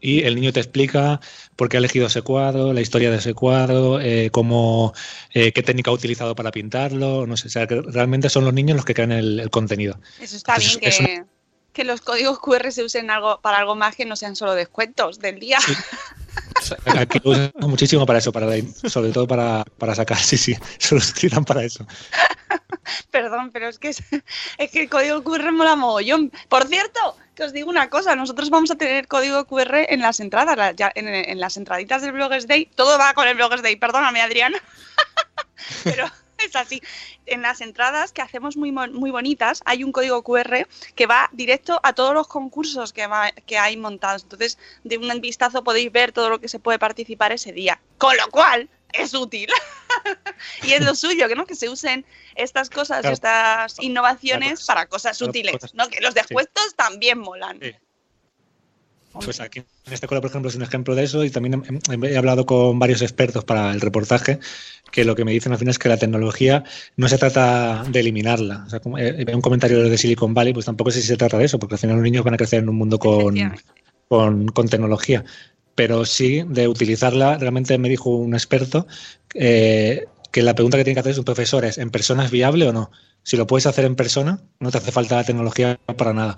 [0.00, 1.20] y el niño te explica
[1.56, 4.92] por qué ha elegido ese cuadro, la historia de ese cuadro, eh, cómo,
[5.34, 8.54] eh, qué técnica ha utilizado para pintarlo, no sé, o sea, que realmente son los
[8.54, 9.98] niños los que crean el, el contenido.
[10.20, 11.24] Eso está Entonces, bien es que,
[11.72, 15.18] que los códigos QR se usen algo para algo más que no sean solo descuentos
[15.18, 15.58] del día.
[16.96, 18.48] Aquí lo usan muchísimo para eso, para
[18.88, 21.86] sobre todo para, para sacar, sí, sí, se los utilizan para eso.
[23.10, 24.02] Perdón, pero es que es,
[24.58, 26.32] es que el código QR mola mogollón.
[26.48, 30.74] Por cierto, os digo una cosa, nosotros vamos a tener código QR en las entradas,
[30.94, 32.66] en, las entraditas del Bloggers Day.
[32.66, 34.54] Todo va con el Bloggers Day, perdóname, Adrián.
[35.84, 36.06] pero
[36.38, 36.82] es así.
[37.26, 41.80] En las entradas que hacemos muy, muy bonitas, hay un código QR que va directo
[41.82, 43.08] a todos los concursos que,
[43.46, 44.22] que hay montados.
[44.22, 47.80] Entonces, de un vistazo podéis ver todo lo que se puede participar ese día.
[47.98, 49.48] Con lo cual, es útil.
[50.62, 53.14] y es lo suyo, que no que se usen estas cosas, Claro.
[53.14, 54.66] estas innovaciones Claro.
[54.66, 55.56] para cosas útiles.
[55.74, 55.88] ¿no?
[55.88, 57.58] Que los descuentos también molan.
[57.60, 57.72] Sí.
[59.24, 62.06] Pues aquí en esta escuela, por ejemplo, es un ejemplo de eso y también he,
[62.06, 64.38] he hablado con varios expertos para el reportaje
[64.92, 66.62] que lo que me dicen al final es que la tecnología
[66.96, 68.64] no se trata de eliminarla.
[68.66, 71.16] O sea, como, eh, veo un comentario de Silicon Valley, pues tampoco sé si se
[71.16, 73.34] trata de eso, porque al final los niños van a crecer en un mundo con,
[74.08, 75.24] con tecnología,
[75.78, 77.38] pero sí de utilizarla.
[77.38, 78.88] Realmente me dijo un experto
[79.34, 82.66] eh, que la pregunta que tiene que hacer un profesor es, ¿en persona es viable
[82.66, 82.90] o no?
[83.22, 86.36] Si lo puedes hacer en persona, no te hace falta la tecnología para nada.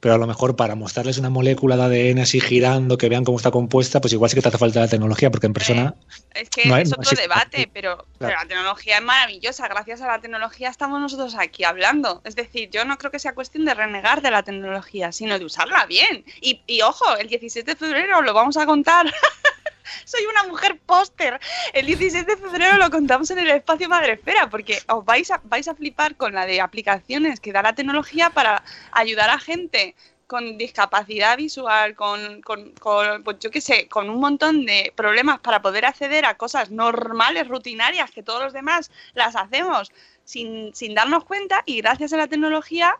[0.00, 3.38] Pero a lo mejor para mostrarles una molécula de ADN así girando, que vean cómo
[3.38, 5.94] está compuesta, pues igual sí que te hace falta la tecnología, porque en persona
[6.34, 9.68] Es que No es no otro debate, pero, pero la tecnología es maravillosa.
[9.68, 12.20] Gracias a la tecnología estamos nosotros aquí hablando.
[12.24, 15.44] Es decir, yo no creo que sea cuestión de renegar de la tecnología, sino de
[15.44, 16.24] usarla bien.
[16.40, 19.06] Y, y ojo, el 17 de febrero lo vamos a contar
[20.04, 21.40] Soy una mujer póster.
[21.72, 25.68] El 16 de febrero lo contamos en el espacio Madresfera, porque os vais a, vais
[25.68, 29.94] a flipar con la de aplicaciones que da la tecnología para ayudar a gente
[30.26, 35.38] con discapacidad visual, con, con, con, pues yo qué sé, con un montón de problemas
[35.38, 39.92] para poder acceder a cosas normales, rutinarias, que todos los demás las hacemos
[40.24, 42.96] sin, sin darnos cuenta y gracias a la tecnología,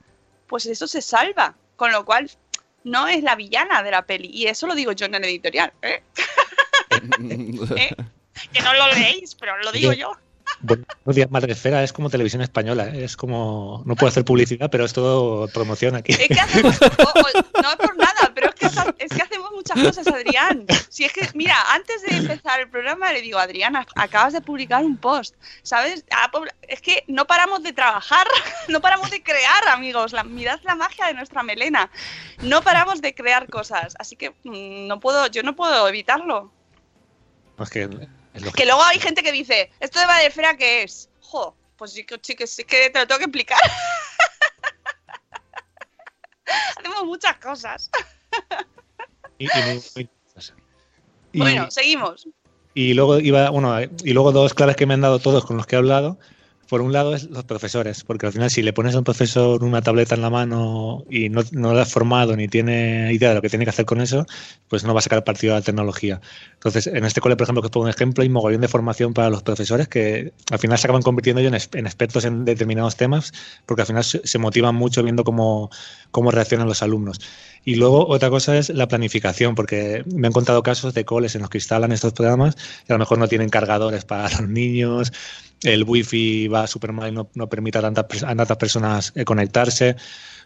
[0.47, 1.57] pues eso se salva.
[1.75, 2.31] Con lo cual,
[2.87, 4.31] no es la villana de la peli.
[4.33, 5.73] Y eso lo digo yo en el editorial.
[5.83, 6.03] ¿eh?
[7.77, 7.95] ¿Eh?
[8.53, 10.13] Que no lo leéis, pero lo digo yo.
[10.61, 13.05] Buenos días, Madre Esfera, es como televisión española, ¿eh?
[13.05, 16.13] es como, no puedo hacer publicidad, pero es todo promoción aquí.
[16.13, 19.51] Es que hacemos, o- o- no es por nada, pero es que, es que hacemos
[19.53, 20.65] muchas cosas, Adrián.
[20.89, 24.41] Si es que, mira, antes de empezar el programa le digo, Adrián, ac- acabas de
[24.41, 26.05] publicar un post, ¿sabes?
[26.69, 28.27] Es que no paramos de trabajar,
[28.69, 30.13] no paramos de crear, amigos.
[30.13, 31.91] La, mirad la magia de nuestra melena.
[32.43, 36.53] No paramos de crear cosas, así que mm, no puedo, yo no puedo evitarlo.
[37.59, 37.83] Es que,
[38.35, 41.09] es Que luego hay gente que dice, ¿esto de Madrefera qué es?
[41.21, 43.59] Jo, pues sí que, sí que, sí que te lo tengo que explicar.
[46.79, 47.91] Hacemos muchas cosas.
[49.39, 50.11] y- y muy- muy-
[51.33, 52.29] y- Bueno, seguimos.
[52.75, 55.67] Y luego iba, bueno, y luego dos claves que me han dado todos con los
[55.67, 56.19] que he hablado.
[56.69, 59.63] Por un lado es los profesores, porque al final si le pones a un profesor
[59.63, 63.35] una tableta en la mano y no, no lo has formado ni tiene idea de
[63.37, 64.27] lo que tiene que hacer con eso,
[64.69, 66.21] pues no va a sacar partido de la tecnología.
[66.55, 69.15] Entonces, en este cole, por ejemplo, que os pongo un ejemplo, hay mogollón de formación
[69.15, 73.33] para los profesores que al final se acaban convirtiendo en, en expertos en determinados temas,
[73.65, 75.71] porque al final se, se motivan mucho viendo cómo,
[76.11, 77.21] cómo reaccionan los alumnos.
[77.65, 81.43] Y luego otra cosa es la planificación, porque me han contado casos de coles en
[81.43, 82.57] los que instalan estos programas
[82.89, 85.13] y a lo mejor no tienen cargadores para los niños,
[85.63, 89.25] el wifi va súper mal y no, no permite a tantas, a tantas personas eh,
[89.25, 89.97] conectarse.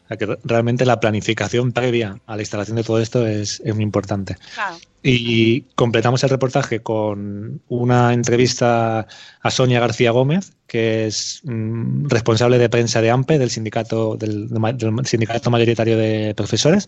[0.04, 3.60] O sea que re- realmente la planificación previa a la instalación de todo esto es,
[3.64, 4.36] es muy importante.
[4.54, 4.76] Claro.
[5.02, 9.06] Y completamos el reportaje con una entrevista
[9.40, 14.48] a Sonia García Gómez, que es mm, responsable de prensa de AMPE, del sindicato, del,
[14.48, 16.86] del sindicato mayoritario de profesores,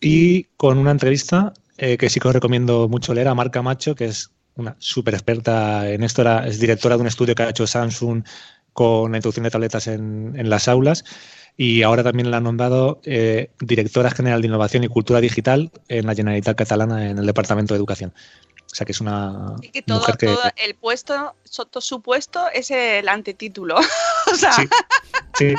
[0.00, 3.94] y con una entrevista eh, que sí que os recomiendo mucho leer a Marca Macho,
[3.94, 7.50] que es una súper experta en esto, era, es directora de un estudio que ha
[7.50, 8.24] hecho Samsung
[8.72, 11.04] con la introducción de tabletas en, en las aulas
[11.56, 16.06] y ahora también la han nombrado eh, directora general de innovación y cultura digital en
[16.06, 18.14] la Generalitat Catalana en el Departamento de Educación.
[18.64, 20.26] O sea que es una Y que todo, mujer que...
[20.26, 23.76] todo el puesto, su puesto es el antetítulo.
[24.32, 24.66] o sea, Sí.
[25.34, 25.54] Sí,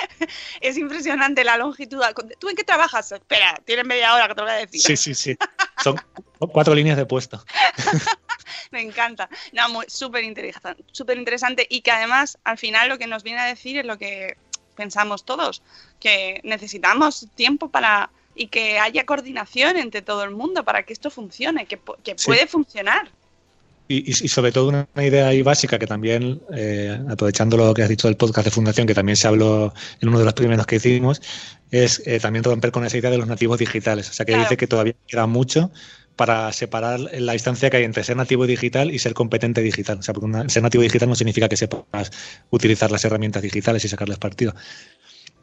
[0.60, 2.00] es impresionante la longitud.
[2.38, 3.12] ¿Tú en qué trabajas?
[3.12, 4.80] Espera, tienes media hora que te voy a decir.
[4.80, 5.36] sí, sí, sí.
[5.82, 5.96] Son
[6.38, 7.44] cuatro líneas de puesto.
[8.72, 9.28] Me encanta.
[9.52, 13.44] No, súper interesante, súper interesante y que además al final lo que nos viene a
[13.44, 14.36] decir es lo que
[14.74, 15.62] pensamos todos,
[16.00, 21.10] que necesitamos tiempo para y que haya coordinación entre todo el mundo para que esto
[21.10, 22.24] funcione, que, pu- que Sí.
[22.26, 23.10] puede funcionar.
[23.88, 27.90] Y, sobre todo una, una idea ahí básica que también, eh, aprovechando lo que has
[27.90, 30.76] dicho del podcast de Fundación, que también se habló en uno de los primeros que
[30.76, 31.20] hicimos,
[31.70, 34.08] es eh, también romper con esa idea de los nativos digitales.
[34.08, 34.44] O sea, que Claro.
[34.44, 35.70] dice que todavía queda mucho
[36.16, 39.98] para separar la distancia que hay entre ser nativo digital y ser competente digital.
[39.98, 42.10] O sea, porque una- ser nativo digital no significa que sepas
[42.50, 44.54] utilizar las herramientas digitales y sacarles partido.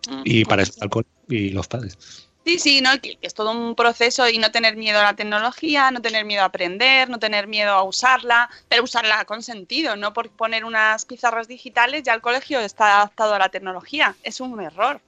[0.10, 0.22] Mm.
[0.26, 1.98] Y para eso cole y los padres.
[2.46, 2.90] Sí, sí, ¿no?
[3.02, 6.42] Que es todo un proceso y no tener miedo a la tecnología, no tener miedo
[6.42, 11.06] a aprender, no tener miedo a usarla, pero usarla con sentido, no por poner unas
[11.06, 14.16] pizarras digitales ya el colegio está adaptado a la tecnología.
[14.24, 15.02] Es un error.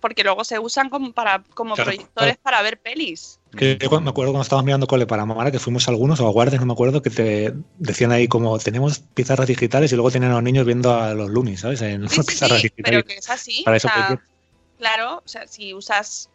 [0.00, 2.40] Porque luego se usan como, para, como Claro, proyectores claro.
[2.42, 3.38] para ver pelis.
[3.56, 6.30] Que yo me acuerdo cuando estábamos mirando cole para Mamara, que fuimos algunos, o a
[6.30, 10.30] Guardias, no me acuerdo, que te decían ahí como tenemos pizarras digitales y luego tienen
[10.30, 11.80] a los niños viendo a los Looney, ¿sabes?
[11.82, 12.84] En Sí, sí, pizarras sí, digitales.
[12.84, 13.62] pero que es así.
[13.64, 14.18] Para o eso sea, que-
[14.78, 16.28] claro, o sea, si usas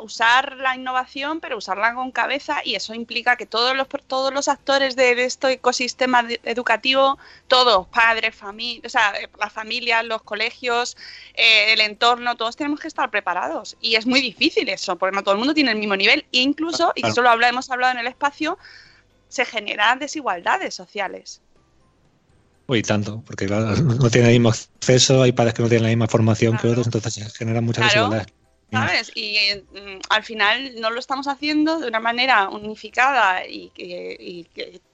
[0.00, 4.48] usar la innovación, pero usarla con cabeza y eso implica que todos los todos los
[4.48, 10.22] actores de, de este ecosistema de- educativo, todos, padres, familia, o sea, las familias, los
[10.22, 10.96] colegios,
[11.34, 15.22] eh, el entorno, todos tenemos que estar preparados y es muy difícil eso, porque no
[15.22, 17.92] todo el mundo tiene el mismo nivel e incluso, y eso lo habla- hemos hablado
[17.92, 18.58] en el espacio,
[19.28, 21.40] se generan desigualdades sociales.
[22.66, 25.88] Uy, tanto, porque claro, no tienen el mismo acceso, hay padres que no tienen la
[25.90, 28.08] misma formación que otros, entonces se generan muchas Claro.
[28.08, 28.33] desigualdades.
[28.74, 29.12] ¿Sabes?
[29.14, 29.36] Y
[29.72, 34.44] mm, al final no lo estamos haciendo de una manera unificada y que,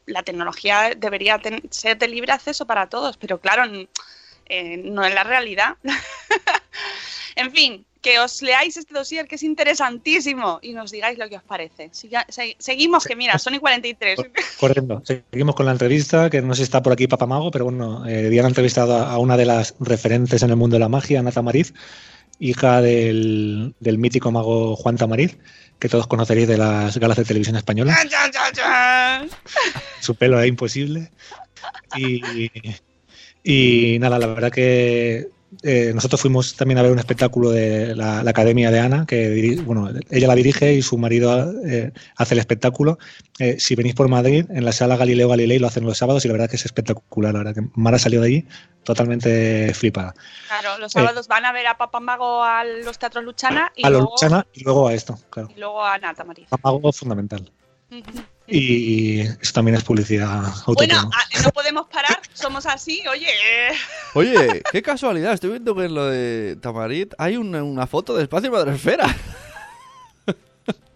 [0.07, 3.63] la tecnología debería ten- ser de libre acceso para todos, pero claro,
[4.47, 5.77] eh, no es la realidad.
[7.37, 11.37] en fin, que os leáis este dossier que es interesantísimo y nos digáis lo que
[11.37, 11.91] os parece.
[11.93, 14.19] Siga- se- seguimos, que mira, son y 43.
[14.59, 15.03] Corriendo.
[15.05, 18.31] Seguimos con la entrevista, que no sé si está por aquí Papamago, pero bueno, eh,
[18.31, 21.23] Diana ha entrevistado a a una de las referentes en el mundo de la magia,
[21.23, 21.75] Nata Mariz,
[22.41, 25.37] hija del, del mítico mago Juan Tamariz,
[25.79, 27.97] que todos conoceréis de las galas de televisión española.
[30.01, 31.11] Su pelo es imposible.
[31.97, 32.51] Y,
[33.45, 35.29] y nada, la verdad que
[35.63, 39.61] eh, nosotros fuimos también a ver un espectáculo de la, la Academia de Ana, que
[39.65, 42.99] bueno, ella la dirige y su marido eh, hace el espectáculo.
[43.39, 46.29] Eh, si venís por Madrid, en la sala Galileo Galilei lo hacen los sábados y
[46.29, 47.33] la verdad que es espectacular.
[47.33, 48.47] La verdad que Mara salió de allí
[48.85, 50.15] totalmente flipada.
[50.49, 53.91] Claro, los sábados van a ver a Papá Mago a los teatros Luchana y, a
[53.91, 55.49] luego, Luchana y luego a esto, claro.
[55.55, 56.47] y luego a Nata Mariz.
[56.63, 57.51] Algo fundamental.
[58.53, 61.11] Y eso también es publicidad Bueno, autónoma.
[61.15, 63.29] ah, no podemos parar, somos así, oye.
[64.15, 68.25] Oye, qué casualidad, estoy viendo que en lo de Tamarit hay una, una foto de
[68.25, 69.15] Espacio Madresfera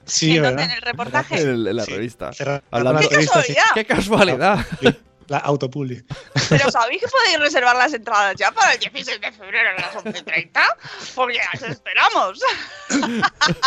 [0.07, 0.45] Sí, ¿En.
[0.45, 1.41] ¿En el reportaje?
[1.41, 2.31] en, en la Sí, revista.
[2.71, 3.55] Hablando- ¡Qué revista, sí.
[3.55, 3.65] casualidad!
[3.75, 4.67] ¡Qué casualidad!
[5.29, 6.05] La autopubli.
[6.51, 9.95] Pero ¿sabéis que podéis reservar las entradas ya para el 16 de febrero a las
[10.05, 10.51] 11.30?
[11.15, 12.39] Porque las esperamos.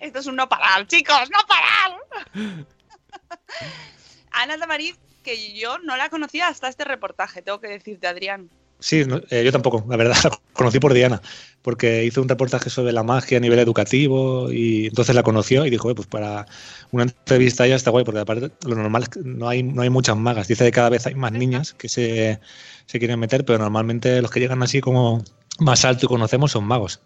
[0.00, 1.97] Esto es un no parar, chicos, no parar.
[4.30, 8.48] Ana Tamariz, que yo no la conocía hasta este reportaje, tengo que decirte, Adrián.
[8.80, 11.20] Sí, no, eh, yo tampoco, la verdad, la conocí por Diana,
[11.62, 15.70] porque hizo un reportaje sobre la magia a nivel educativo y entonces la conoció y
[15.70, 16.46] dijo, "Eh, pues para
[16.92, 19.90] una entrevista ya está guay, porque aparte lo normal es que no hay, no hay
[19.90, 20.46] muchas magas.
[20.46, 22.40] Dice que cada vez hay más niñas que se,
[22.86, 25.24] se quieren meter, pero normalmente los que llegan así como
[25.58, 27.00] más alto y conocemos son magos.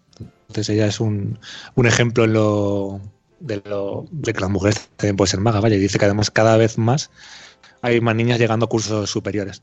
[0.47, 1.39] Entonces ella es un,
[1.73, 3.01] un ejemplo en lo,
[3.43, 6.31] de, lo, de que las mujeres también pueden ser magas, vaya, y dice que además
[6.31, 7.11] cada vez más
[7.81, 9.61] hay más niñas llegando a cursos superiores.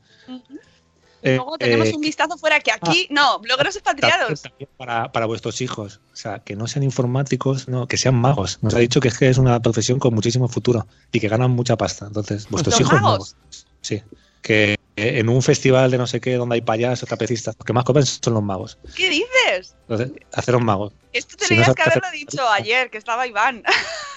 [1.23, 4.41] Eh, Luego tenemos eh, un vistazo fuera que aquí, no, blogueros expatriados.
[4.41, 5.99] también para, para vuestros hijos.
[6.13, 8.59] O sea, que no sean informáticos, no, que sean magos.
[8.61, 11.51] Nos ha dicho que es que es una profesión con muchísimo futuro y que ganan
[11.51, 12.07] mucha pasta.
[12.07, 13.35] Entonces, vuestros ¿Los hijos magos?
[13.39, 13.67] magos.
[13.81, 14.01] Sí.
[14.41, 17.83] Que en un festival de no sé qué, donde hay payasos, trapecistas, los que más
[17.83, 18.77] comen son los magos.
[18.95, 19.75] ¿Qué dices?
[19.87, 20.93] Entonces, haceros magos.
[21.13, 23.63] Esto Si no tenías que hacer- haberlo dicho ayer, que estaba Iván.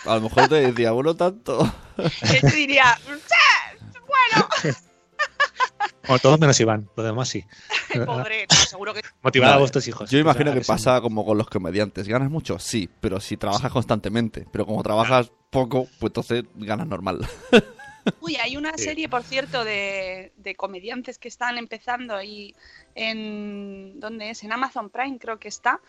[0.05, 1.61] A lo mejor te decía, bueno, tanto.
[1.99, 4.49] Él te diría, "Sí, bueno,
[6.07, 7.45] Bueno, todos menos Iván, los demás sí.
[8.05, 10.11] pobre, no, seguro que Motivar a vuestros hijos.
[10.11, 12.07] Yo imagino O que es- pasa como con los comediantes.
[12.07, 12.59] ¿Ganas mucho?
[12.59, 14.47] Sí, pero si trabajas constantemente.
[14.53, 17.27] Pero como trabajas poco, pues entonces ganas normal.
[18.21, 22.55] Uy, hay una serie, por cierto, de, de comediantes que están empezando ahí
[22.95, 23.99] en...
[24.01, 24.43] ¿Dónde es?
[24.45, 25.81] En Amazon Prime creo que está.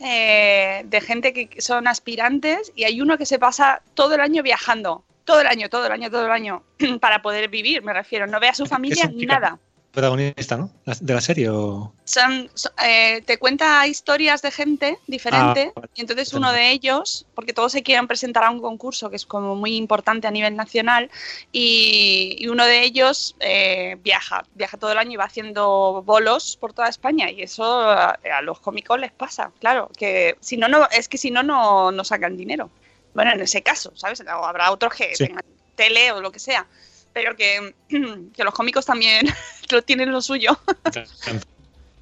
[0.00, 4.42] eh, de gente que son aspirantes y hay uno que se pasa todo el año
[4.42, 5.04] viajando.
[5.24, 6.62] Todo el año, todo el año, todo el año.
[7.00, 8.26] para poder vivir, me refiero.
[8.26, 9.58] No ve a su familia nada.
[9.92, 10.70] Protagonista, ¿no?
[11.00, 11.92] De la serie o.
[12.04, 17.26] Son, so- eh, te cuenta historias de gente diferente Ah, y entonces uno de ellos,
[17.34, 20.54] porque todos se quieren presentar a un concurso que es como muy importante a nivel
[20.56, 21.10] nacional
[21.52, 26.56] y, y uno de ellos eh, viaja, viaja todo el año y va haciendo bolos
[26.60, 30.68] por toda España y eso a, a los cómicos les pasa, claro, que si no,
[30.68, 32.70] no es que si no, no, no sacan dinero.
[33.12, 34.20] Bueno, en ese caso, ¿sabes?
[34.20, 35.26] O habrá otros que Sí.
[35.26, 35.42] tengan
[35.74, 36.66] tele o lo que sea,
[37.12, 37.74] pero que,
[38.34, 39.26] que los cómicos también
[39.70, 40.58] lo tienen lo suyo.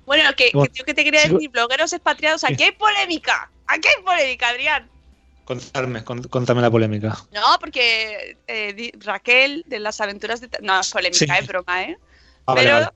[0.07, 3.51] Bueno, que, que, yo que te quería decir, blogueros expatriados, aquí hay polémica.
[3.67, 4.89] Aquí hay polémica, Adrián.
[5.45, 7.15] Contarme, con- contame la polémica.
[7.31, 10.49] No, porque eh, Raquel de las aventuras de...
[10.63, 11.27] No, es polémica, Sí.
[11.39, 11.99] es broma, ¿eh?
[12.47, 12.89] Ah, pero, vale.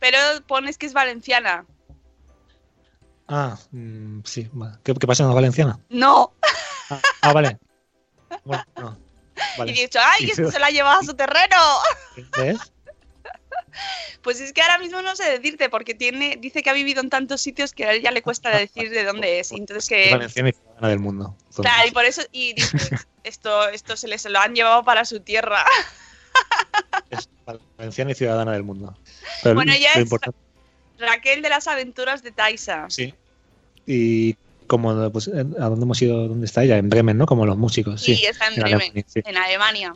[0.00, 1.64] pero pones que es valenciana.
[3.28, 4.48] Ah, mm, sí.
[4.52, 4.76] vale.
[4.82, 5.78] ¿Qué, qué pasa en la valenciana?
[5.88, 6.32] No.
[6.90, 7.58] Ah, ah, vale.
[8.44, 8.98] Bueno, no.
[9.58, 9.72] Vale.
[9.72, 11.56] Y he dicho, ¡ay, que esto se la ha llevado a su terreno!
[12.38, 12.58] ¿Ves?
[14.22, 17.10] Pues es que ahora mismo no sé decirte, porque tiene, dice que ha vivido en
[17.10, 19.52] tantos sitios que a él ya le cuesta decir de dónde es.
[19.52, 20.10] Entonces Es que...
[20.10, 21.36] valenciana y ciudadana del mundo.
[21.38, 25.04] Entonces, Claro, y por eso, y dice, esto, esto se les lo han llevado para
[25.04, 25.64] su tierra.
[27.10, 27.28] es
[27.76, 28.96] valenciana y ciudadana del mundo.
[29.42, 30.38] Pero Bueno, lo es- importante-
[30.98, 32.86] Raquel de las aventuras de Taisa.
[32.88, 33.14] Sí.
[33.86, 34.36] Y
[34.66, 36.28] como, pues, ¿a dónde hemos ido?
[36.28, 36.76] ¿Dónde está ella?
[36.78, 37.26] En Bremen, ¿no?
[37.26, 38.00] Como los músicos.
[38.00, 39.20] Sí, Sí, está en en Bremen, Alemania, sí.
[39.24, 39.94] en Alemania.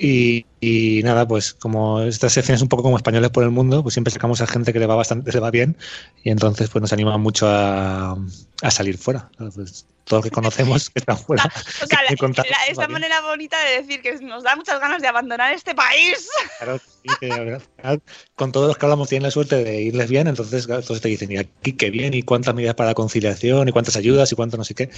[0.00, 3.82] Y, y nada, pues como esta sección es un poco como españoles por el mundo,
[3.82, 5.76] pues siempre sacamos a gente que le va bastante, le va bien,
[6.22, 8.16] y entonces pues nos anima mucho a,
[8.62, 9.28] a salir fuera.
[9.54, 11.42] Pues, todos que conocemos que están fuera.
[11.82, 12.10] O sea, la-
[12.48, 12.92] la- bien.
[12.92, 16.28] manera bonita de decir que nos da muchas ganas de abandonar este país.
[16.58, 18.02] Claro, sí, que final,
[18.36, 21.30] con todos los que hablamos tienen la suerte de irles bien, entonces todos te dicen,
[21.32, 24.56] y aquí qué bien, y cuántas medidas para la conciliación, y cuántas ayudas, y cuánto
[24.56, 24.90] no sé qué.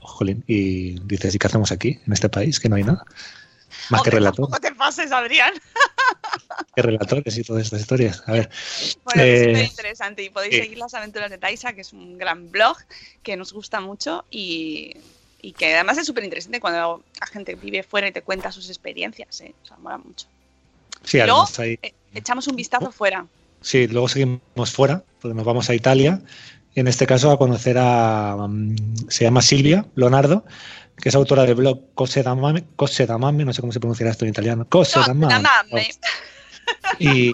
[0.00, 2.58] Jolín, y dices, ¿y qué hacemos aquí, en este país?
[2.60, 3.04] Que no hay nada.
[3.90, 5.52] Más que relator, tampoco te pases, Adrián.
[6.76, 8.22] que relatores y todas estas historias.
[8.26, 8.50] A ver.
[9.04, 10.60] Bueno, es eh, súper interesante y podéis sí.
[10.62, 12.76] seguir las aventuras de Taisa, que es un gran blog
[13.22, 14.96] que nos gusta mucho y,
[15.40, 18.68] y que además es súper interesante cuando la gente vive fuera y te cuenta sus
[18.68, 19.40] experiencias.
[19.42, 19.54] ¿eh?
[19.62, 20.26] O sea, mola mucho.
[21.04, 23.26] sí, Luego, hay- eh, echamos un vistazo fuera.
[23.60, 26.20] Sí, luego seguimos fuera, porque nos vamos a Italia
[26.74, 28.76] en este caso a conocer a, mm,
[29.08, 30.44] se llama Silvia Leonardo,
[30.96, 33.80] que es autora del blog Cose da Mame, Cose da Mame, no sé cómo se
[33.80, 35.34] pronunciará esto en italiano, Cose da Mame.
[35.70, 35.88] Mame.
[36.98, 37.32] Y,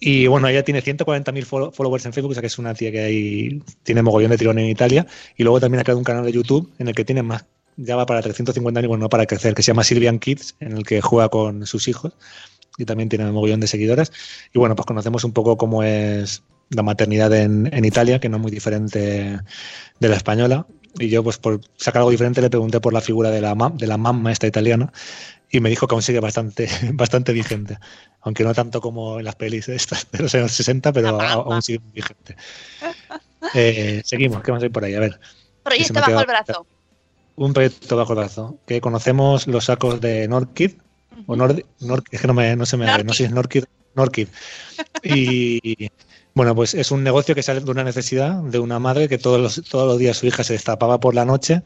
[0.00, 2.92] y bueno, ella tiene 140.000 follow- followers en Facebook, o sea que es una tía
[2.92, 5.06] que ahí tiene mogollón de tirón en Italia.
[5.36, 7.96] Y luego también ha creado un canal de YouTube en el que tiene más, ya
[7.96, 11.00] va para 350.000, bueno, no para crecer, que se llama Silvian Kids, en el que
[11.00, 12.12] juega con sus hijos
[12.76, 14.12] y también tiene un mogollón de seguidoras.
[14.52, 18.36] Y bueno, pues conocemos un poco cómo es la maternidad en, en Italia, que no
[18.36, 19.38] es muy diferente
[19.98, 20.66] de la española.
[20.98, 23.76] Y yo, pues por sacar algo diferente, le pregunté por la figura de la, mam-
[23.76, 24.92] de la mamma esta italiana
[25.50, 27.78] y me dijo que aún sigue bastante, bastante vigente.
[28.22, 31.80] Aunque no tanto como en las pelis estas de los años 60, pero aún sigue
[31.94, 32.36] vigente.
[33.54, 34.94] Eh, seguimos, ¿qué más hay por ahí?
[34.94, 35.18] A ver.
[35.62, 36.66] Proyecto bajo queda- el brazo.
[37.36, 38.58] Un proyecto bajo el brazo.
[38.66, 40.72] Que conocemos los sacos de Norkid.
[41.26, 43.30] O Nord, Nord- es que no, me, no se me abre, no sé si es
[43.30, 43.64] Norkid.
[43.94, 44.28] Norkid.
[45.02, 45.90] Y
[46.38, 49.40] bueno, pues es un negocio que sale de una necesidad de una madre que todos
[49.40, 51.62] los, todos los días su hija se destapaba por la noche.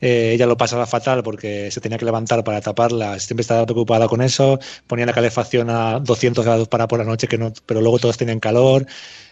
[0.00, 4.06] Eh, ella lo pasaba fatal porque se tenía que levantar para taparla, siempre estaba preocupada
[4.06, 7.80] con eso, ponía la calefacción a 200 grados para por la noche, que no, pero
[7.80, 8.86] luego todos tenían calor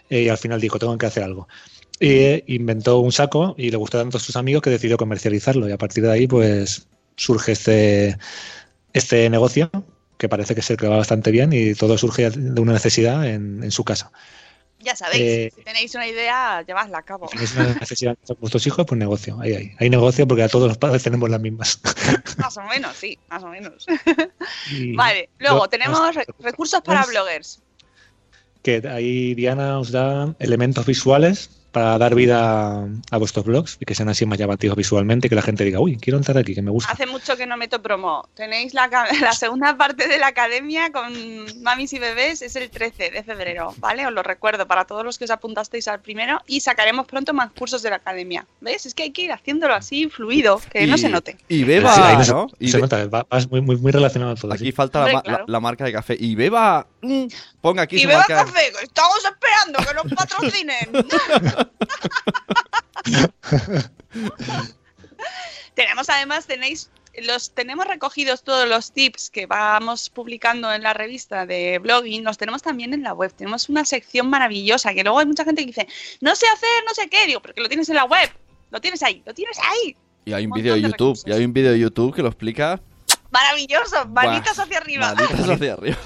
[0.09, 1.47] eh, y al final dijo, tengo que hacer algo.
[1.97, 5.69] Y eh, inventó un saco y le gustó tanto a sus amigos que decidió comercializarlo
[5.69, 6.85] y a partir de ahí pues
[7.15, 8.17] surge este,
[8.91, 9.71] este negocio
[10.17, 13.71] que parece que se va bastante bien y todo surge de una necesidad en, en
[13.71, 14.11] su casa.
[14.83, 17.27] Ya sabéis, Eh, si tenéis una idea, llevadla a cabo.
[17.27, 19.39] Si tenéis una necesidad con vuestros hijos, pues negocio.
[19.41, 19.71] Ahí hay.
[19.79, 21.79] Hay negocio porque a todos los padres tenemos las mismas.
[22.37, 23.85] Más o menos, sí, más o menos.
[24.71, 27.61] Y Vale, luego tenemos re- recursos para bloggers.
[28.63, 33.95] que ahí Diana os da elementos visuales para dar vida a vuestros blogs y que
[33.95, 36.61] sean así más llamativos visualmente y que la gente diga, uy, quiero entrar aquí, que
[36.61, 36.91] me gusta.
[36.91, 38.27] Hace mucho que no meto promo.
[38.35, 38.87] Tenéis la,
[39.21, 41.13] la segunda parte de la academia con
[41.63, 44.05] mamis y bebés, es el 13 de febrero, ¿vale?
[44.05, 47.51] Os lo recuerdo para todos los que os apuntasteis al primero y sacaremos pronto más
[47.51, 48.45] cursos de la academia.
[48.59, 48.85] ¿Ves?
[48.85, 51.37] Es que hay que ir haciéndolo así fluido, que no Y- se note.
[51.47, 52.47] Y beba, Sí, no se- ¿no?
[52.59, 54.51] Y se be- nota, va, va muy, muy, muy relacionado todo.
[54.53, 54.71] Aquí sí.
[54.71, 55.45] falta la, claro.
[55.47, 56.15] la- la marca de café.
[56.19, 56.85] Y beba.
[57.01, 57.25] mm,
[57.61, 58.45] ponga aquí Y su beba marca.
[58.45, 60.89] café, que estamos esperando que nos patrocinen.
[65.75, 66.89] tenemos además, tenéis
[67.19, 72.37] los tenemos recogidos todos los tips que vamos publicando en la revista de blogging, los
[72.37, 73.33] tenemos también en la web.
[73.33, 75.87] Tenemos una sección maravillosa que luego hay mucha gente que dice,
[76.21, 78.29] no sé hacer, no sé qué, digo, porque lo tienes en la web.
[78.69, 79.95] Lo tienes ahí, lo tienes ahí.
[80.23, 80.93] Y hay un Montón vídeo de YouTube.
[80.93, 81.27] recursos.
[81.27, 82.79] Y hay un vídeo de YouTube que lo explica.
[83.31, 85.13] Maravilloso, manitas hacia arriba.
[85.13, 85.97] Manitas hacia arriba.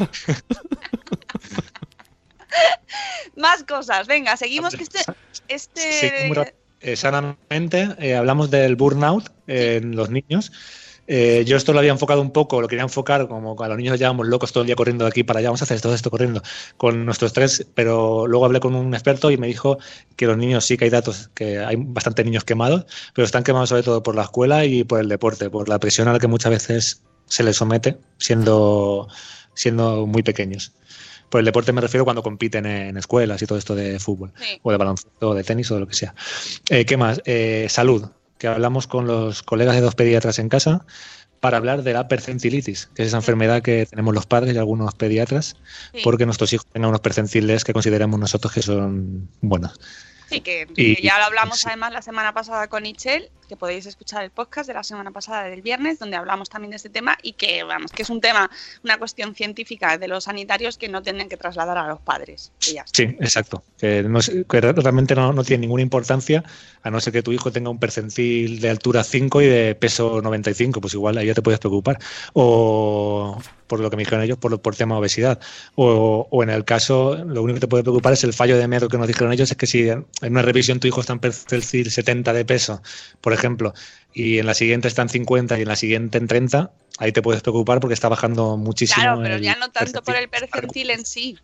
[3.36, 5.00] Más cosas, venga, seguimos que este
[5.48, 6.56] este Sí, muy rápido.
[6.82, 10.52] Eh, sanamente, eh, hablamos del burnout eh, en los niños.
[11.08, 14.00] Eh, yo esto lo había enfocado un poco, lo quería enfocar como a los niños
[14.00, 16.10] llevamos locos todo el día corriendo de aquí para allá, vamos a hacer todo esto
[16.10, 16.42] corriendo
[16.78, 19.78] con nuestros tres, pero luego hablé con un experto y me dijo
[20.16, 23.70] que los niños sí que hay datos, que hay bastantes niños quemados, pero están quemados
[23.70, 26.28] sobre todo por la escuela y por el deporte, por la presión a la que
[26.28, 29.08] muchas veces se les somete siendo,
[29.54, 30.74] siendo muy pequeños.
[31.30, 34.60] Por el deporte me refiero cuando compiten en escuelas y todo esto de fútbol, Sí.
[34.64, 36.14] o de baloncesto, o de tenis, o de lo que sea.
[36.70, 37.22] Eh, ¿Qué más?
[37.26, 40.86] Eh, salud, que hablamos con los colegas de dos pediatras en casa
[41.40, 44.96] para hablar de la percentilitis, que es esa enfermedad que tenemos los padres y algunos
[44.96, 45.56] pediatras,
[45.94, 46.02] Sí.
[46.04, 49.80] porque nuestros hijos tengan unos percentiles que consideramos nosotros que son buenos.
[50.36, 51.68] Sí, que, Y- que ya lo hablamos sí.
[51.68, 55.44] además la semana pasada con Ichel, que podéis escuchar el podcast de la semana pasada
[55.44, 58.50] del viernes, donde hablamos también de este tema y que, vamos, que es un tema,
[58.84, 62.52] una cuestión científica de los sanitarios que no tienen que trasladar a los padres.
[62.68, 62.86] Y ya.
[62.92, 63.64] Sí, exacto.
[63.78, 66.44] Que, no que realmente no, no tiene ninguna importancia,
[66.82, 70.20] a no ser que tu hijo tenga un percentil de altura 5 y de peso
[70.24, 72.00] 95, pues igual ahí ya te puedes preocupar.
[72.34, 75.40] O por lo que me dijeron ellos, por, por tema obesidad.
[75.76, 78.68] O, o en el caso, lo único que te puede preocupar es el fallo de
[78.68, 79.88] metro que nos dijeron ellos, es que si
[80.26, 82.82] en una revisión tu hijo está en percentil 70 de peso,
[83.22, 83.74] por ejemplo,
[84.14, 87.22] y en la siguiente está en 50 y en la siguiente en 30, ahí te
[87.22, 89.02] puedes preocupar porque está bajando muchísimo.
[89.02, 90.90] Claro, pero ya no tanto por el percentil.
[90.90, 91.38] en sí.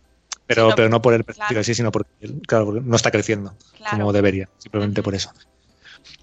[0.46, 1.60] Pero, sino- pero no por el percentil claro.
[1.60, 2.10] así, sino porque,
[2.46, 3.98] claro, porque no está creciendo Claro.
[3.98, 5.32] como debería, simplemente por eso.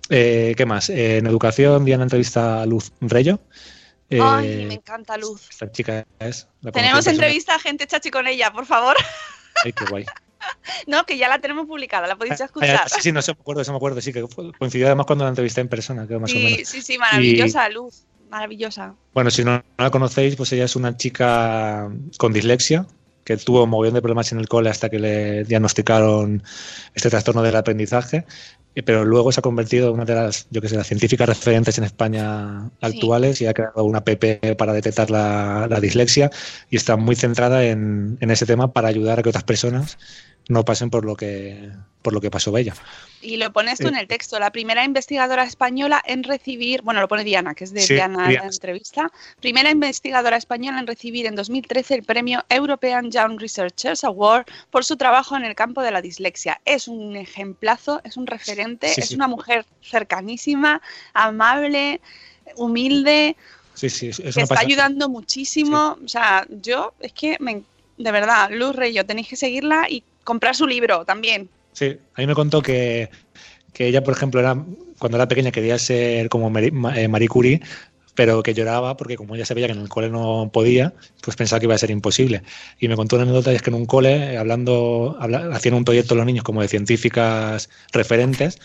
[0.10, 0.90] Eh, ¿Qué más?
[0.90, 3.40] Eh, en educación, vi una entrevista a Luz Reyo.
[4.10, 5.48] Eh, Ay, me encanta Luz.
[5.52, 6.48] Esta chica es.
[6.62, 8.96] la en Tenemos entrevista a gente chachi con ella, por favor.
[9.64, 10.06] Ay, qué guay.
[10.88, 12.90] No, que ya la tenemos publicada, la podéis Ah, escuchar.
[12.90, 14.24] sí, sí, no sé, me acuerdo, eso me acuerdo, sí, que
[14.58, 16.68] coincidió además cuando la entrevisté en persona, creo más o Sí, menos.
[16.68, 18.96] sí, sí, maravillosa Luz, maravillosa.
[19.14, 22.86] Bueno, si no, no la conocéis, pues ella es una chica con dislexia
[23.24, 26.44] que tuvo un montón de problemas en el cole hasta que le diagnosticaron
[26.94, 28.26] este trastorno del aprendizaje,
[28.76, 31.28] eh, pero luego se ha convertido en una de las, yo que sé, las científicas
[31.28, 36.30] referentes en España actuales y ha creado una PP para detectar la, la dislexia
[36.70, 39.98] y está muy centrada en, en ese tema para ayudar a que otras personas
[40.50, 41.70] no pasen por lo que
[42.02, 42.74] por lo que pasó Bella.
[43.22, 47.02] Y lo pones tú Eh, en el texto, la primera investigadora española en recibir, bueno,
[47.02, 48.46] lo pone Diana, que es de Sí, Diana Diana.
[48.46, 54.46] la entrevista, primera investigadora española en recibir en 2013 el premio European Young Researchers Award
[54.72, 56.62] por su trabajo en el campo de la dislexia.
[56.64, 59.16] Es un ejemplazo, es un referente, Sí, es sí.
[59.16, 60.82] una mujer cercanísima,
[61.14, 62.00] amable,
[62.56, 63.36] humilde,
[63.74, 64.62] Sí, sí, es que está pasada.
[64.66, 65.98] ayudando muchísimo.
[66.04, 67.64] O sea, yo, es que, me,
[67.98, 71.50] de verdad, Luz Reyo, tenéis que seguirla y comprar su libro también.
[71.74, 73.10] Sí, a mí me contó que,
[73.74, 74.56] que ella, por ejemplo, era
[75.00, 77.62] cuando era pequeña quería ser como eh, Marie Curie,
[78.16, 81.60] pero que lloraba porque como ella sabía que en el cole no podía, pues pensaba
[81.60, 82.44] que iba a ser imposible.
[82.80, 86.16] Y me contó una anécdota es que en un cole, hablando, habla- hacían un proyecto
[86.16, 88.60] los niños como de científicas referentes,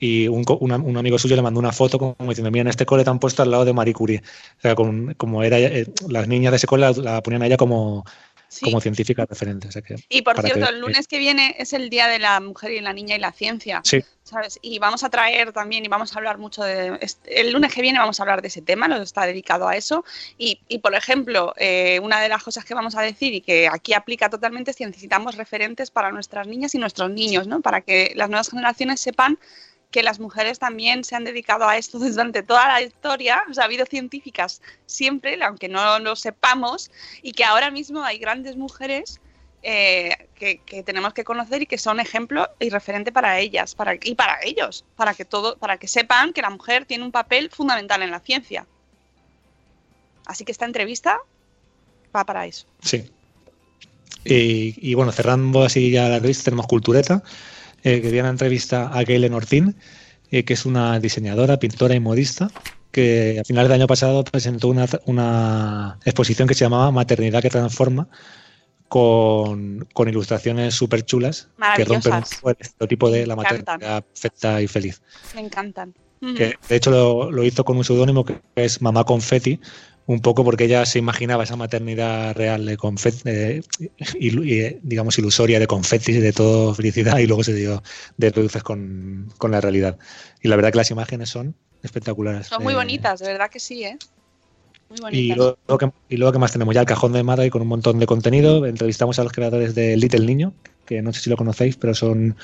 [0.00, 2.86] y un, una- un amigo suyo le mandó una foto como diciendo, mira, en este
[2.86, 4.22] cole te han puesto al lado de Marie Curie.
[4.58, 7.46] O sea, con- como era, eh, las niñas de ese cole la, la ponían a
[7.46, 8.04] ella como,
[8.48, 8.64] Sí.
[8.64, 9.68] como científica referente.
[9.68, 12.18] O sea que, Y por cierto, que- el lunes que viene es el Día de
[12.18, 13.82] la Mujer y la Niña y la Ciencia.
[13.84, 14.02] Sí.
[14.22, 14.58] ¿Sabes?
[14.62, 16.98] Y vamos a traer también y vamos a hablar mucho de...
[17.26, 20.04] El lunes que viene vamos a hablar de ese tema, lo está dedicado a eso.
[20.36, 23.68] Y, y, por ejemplo, eh, una de las cosas que vamos a decir y que
[23.68, 27.60] aquí aplica totalmente es que necesitamos referentes para nuestras niñas y nuestros niños, ¿no?
[27.60, 29.38] Para que las nuevas generaciones sepan
[29.90, 33.64] que las mujeres también se han dedicado a esto durante toda la historia, o sea,
[33.64, 36.90] ha habido científicas siempre, aunque no lo sepamos,
[37.22, 39.20] y que ahora mismo hay grandes mujeres
[39.62, 43.94] eh, que, que tenemos que conocer y que son ejemplo y referente para ellas para,
[43.94, 47.50] y para ellos, para que todo, para que sepan que la mujer tiene un papel
[47.50, 48.66] fundamental en la ciencia.
[50.26, 51.18] Así que esta entrevista
[52.14, 52.66] va para eso.
[52.82, 53.10] Sí.
[54.24, 57.22] Y, y bueno, cerrando así ya la revista, tenemos Cultureta,
[57.88, 59.76] eh, que dio una entrevista a Galen Ortín,
[60.30, 62.50] eh, que es una diseñadora, pintora y modista,
[62.90, 67.50] que a finales del año pasado presentó una, una exposición que se llamaba Maternidad que
[67.50, 68.08] transforma,
[68.88, 73.74] con, con ilustraciones súper chulas que rompen el estereotipo de la Me encantan.
[73.74, 75.02] maternidad perfecta y feliz.
[75.34, 75.94] Me encantan.
[76.20, 79.60] Que de hecho lo, lo hizo con un seudónimo que es Mamá Confetti,
[80.08, 83.60] un poco porque ella se imaginaba esa maternidad real de confeti, eh,
[84.18, 87.82] y, eh, digamos, ilusoria de confetis, de todo felicidad, y luego se dio
[88.16, 89.98] de luces con, con la realidad.
[90.42, 92.46] Y la verdad que las imágenes son espectaculares.
[92.46, 93.98] Son muy Eh, bonitas, de verdad que sí, ¿eh?
[94.88, 95.36] Muy y bonitas.
[95.36, 97.98] luego, que, y luego que más tenemos ya el cajón de Madre con un montón
[97.98, 98.64] de contenido.
[98.64, 100.54] Entrevistamos a los creadores de Little Niño,
[100.88, 102.36] que no sé si lo conocéis, pero son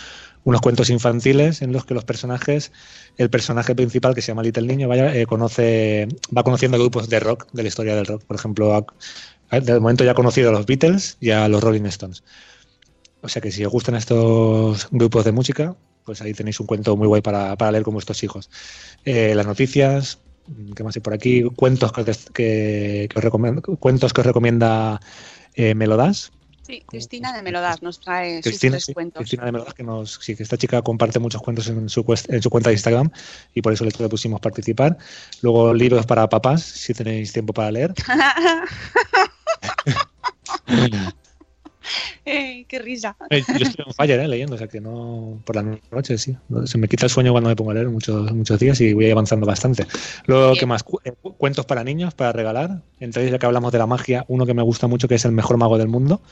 [0.44, 2.70] unos cuentos infantiles en los que los personajes,
[3.16, 7.20] el personaje principal que se llama Little Niño, vaya, eh, conoce, va conociendo grupos de
[7.20, 8.24] rock, de la historia del rock.
[8.24, 8.86] Por ejemplo,
[9.50, 12.22] de momento ya ha conocido a los Beatles y a los Rolling Stones.
[13.22, 15.74] O sea que si os gustan estos grupos de música,
[16.04, 18.50] pues ahí tenéis un cuento muy guay para, leer con vuestros hijos.
[19.04, 20.18] Eh, las noticias,
[20.76, 21.42] ¿qué más hay por aquí?
[21.56, 25.00] Cuentos que, os- recomienda, cuentos que os recomienda
[25.54, 26.32] eh, Melodas.
[26.66, 29.20] Sí, Cristina de Melodas nos trae Cristina, sus tres cuentos.
[29.20, 32.42] Cristina de Melodas, que nos, sí, que esta chica comparte muchos cuentos en su, en
[32.42, 33.10] su cuenta de Instagram
[33.54, 34.96] y por eso le pusimos participar.
[35.42, 37.92] Luego libros para papás, si tenéis tiempo para leer.
[42.24, 43.14] Eh, qué risa.
[43.28, 46.34] Eh, Yo estoy en fire eh, leyendo, o sea que no por la noche, sí.
[46.64, 49.10] Se me quita el sueño cuando me pongo a leer muchos, muchos días y voy
[49.10, 49.86] avanzando bastante.
[50.26, 50.60] Luego, Bien.
[50.60, 50.82] ¿qué más?
[51.04, 52.82] Eh, cu- Cuentos para niños, para regalar.
[53.00, 55.32] Entonces, ya que hablamos de la magia, uno que me gusta mucho, que es El
[55.32, 56.22] mejor mago del mundo,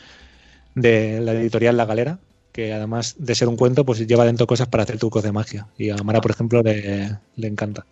[0.75, 2.18] de la editorial La Galera,
[2.53, 5.66] que además de ser un cuento, pues lleva dentro cosas para hacer trucos de magia.
[5.79, 7.87] Y a Mara, por ejemplo, le, le encanta.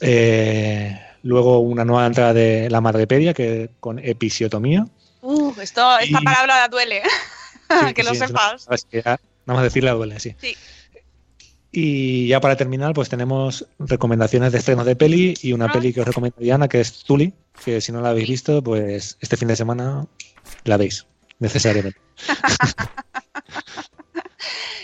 [0.00, 4.86] Eh, luego, una nueva entrada de La Madrepedia, que con episiotomía.
[5.22, 7.02] Uh, esto, esta Y- palabra duele.
[7.86, 8.66] Sí, que lo sí, sepas.
[8.92, 10.34] nada más decirle duele, sí.
[10.40, 10.54] Sí.
[11.74, 15.72] Y ya para terminar, pues tenemos recomendaciones de estrenos de peli y una Ah.
[15.72, 17.32] peli que os recomiendo Diana, que es Tuli,
[17.64, 20.06] que si no la habéis visto, pues este fin de semana
[20.64, 21.06] la veis,
[21.42, 22.00] necesariamente.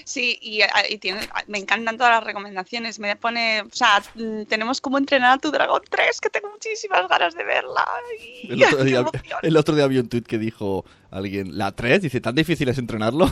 [0.05, 2.99] Sí, y, ah, y tiene, me encantan todas las recomendaciones.
[2.99, 7.07] Me pone, o sea, mm, tenemos como entrenar a tu dragón 3, que tengo muchísimas
[7.09, 7.87] ganas de verla.
[8.19, 9.05] y- El otro, día,
[9.43, 12.79] el otro día vi un tuit que dijo alguien, la 3, dice, ¿tan difícil es
[12.79, 13.31] entrenarlo?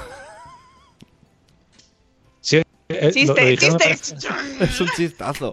[2.89, 3.57] Eh, lo- lo Chiste,
[3.97, 4.29] chiste.
[4.61, 5.53] es un chistazo.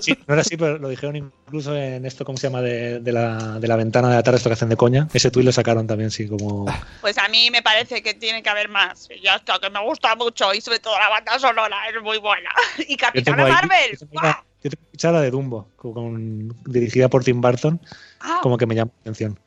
[0.00, 2.60] sí, no era así, pero lo dijeron incluso en esto, ¿cómo se llama?
[2.60, 5.08] De, de la, de la ventana de la tarde, esto que hacen de coña.
[5.14, 6.66] Ese tuit lo sacaron también, sí, como...
[7.00, 9.08] Pues a mí me parece que tiene que haber más.
[9.10, 10.52] Y ya está, que me gusta mucho.
[10.52, 12.50] Y sobre todo la banda sonora es muy buena.
[12.88, 13.92] Y Capitana ahí- Marvel.
[13.92, 17.80] yo tengo una- yo tengo de Dumbo, con- dirigida por Tim Burton,
[18.20, 19.38] Ah, como que me llama la atención.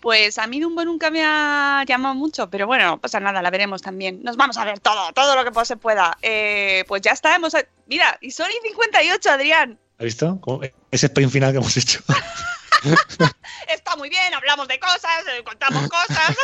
[0.00, 3.50] Pues a mí Dumbo nunca me ha llamado mucho, pero bueno, no pasa nada, la
[3.50, 4.22] veremos también.
[4.22, 6.16] Nos vamos a ver todo, todo lo que se pueda.
[6.22, 7.54] Eh, pues ya está, hemos...
[7.86, 9.78] Mira, y Sony 58, Adrián.
[9.98, 10.40] ¿Has visto?
[10.40, 12.00] Como ese sprint final que hemos hecho.
[13.68, 16.36] Está muy bien, hablamos de cosas, eh, contamos cosas.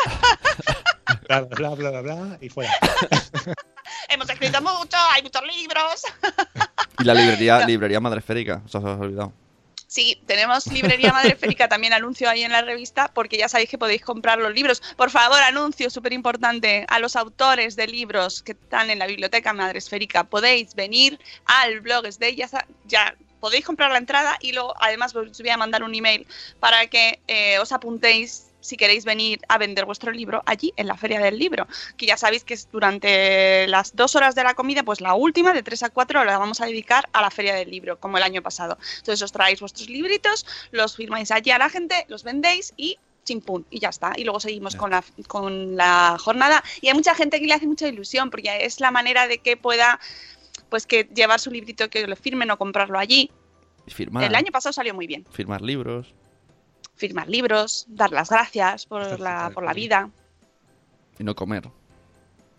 [1.28, 2.72] bla, bla, bla, bla, bla, y fuera.
[4.08, 6.02] Hemos escrito mucho, hay muchos libros.
[6.98, 9.32] Y la librería, librería madresférica, os has olvidado.
[9.92, 14.00] Sí, tenemos librería madresférica, también anuncio ahí en la revista, porque ya sabéis que podéis
[14.00, 14.80] comprar los libros.
[14.96, 19.52] Por favor, anuncio súper importante a los autores de libros que están en la biblioteca
[19.52, 20.24] madresférica.
[20.24, 22.48] Podéis venir al blog de ya,
[22.86, 26.26] ya podéis comprar la entrada y luego además os voy a mandar un email
[26.58, 30.96] para que eh, os apuntéis si queréis venir a vender vuestro libro allí en la
[30.96, 34.82] Feria del Libro, que ya sabéis que es durante las dos horas de la comida,
[34.82, 37.70] pues la última, de 3 a 4, la vamos a dedicar a la Feria del
[37.70, 38.78] Libro, como el año pasado.
[38.98, 43.66] Entonces os traéis vuestros libritos, los firmáis allí a la gente, los vendéis y chimpún,
[43.70, 44.12] y ya está.
[44.16, 46.62] Y luego seguimos con la, con la jornada.
[46.80, 49.56] Y hay mucha gente que le hace mucha ilusión, porque es la manera de que
[49.56, 50.00] pueda
[50.70, 53.30] pues que llevar su librito que le firmen o comprarlo allí.
[53.88, 55.26] Firmar, El año pasado salió muy bien.
[55.30, 56.14] firmar libros
[56.96, 60.10] Firmar libros, dar las gracias por la, por la vida.
[61.18, 61.68] y no comer.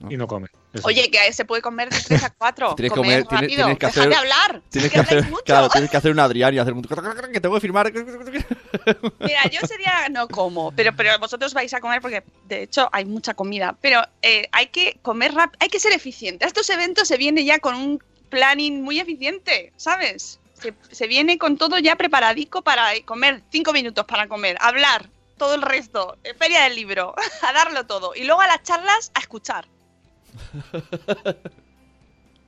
[0.10, 0.48] Y no come.
[0.74, 0.86] Eso.
[0.86, 2.76] Oye, que se puede comer de 3 a 4.
[2.76, 3.64] Tienes que comer comer, tienes- rápido.
[3.66, 4.62] tienes que hacer- hablar.
[4.70, 5.44] Tienes es que hacer, mucho.
[5.46, 6.82] claro, tienes que hacer un Adrián y hacer un
[7.32, 7.94] que tengo que firmar.
[9.20, 13.06] Mira, yo sería no como, pero, pero vosotros vais a comer porque de hecho hay
[13.06, 13.78] mucha comida.
[13.80, 16.44] Pero eh, hay que comer rápido, hay que ser eficiente.
[16.44, 20.40] A estos eventos se viene ya con un planning muy eficiente, ¿sabes?
[20.64, 25.56] Se, se viene con todo ya preparadico para comer, cinco minutos para comer, hablar, todo
[25.56, 28.14] el resto, eh, feria del libro, a darlo todo.
[28.16, 29.68] Y luego a las charlas a escuchar.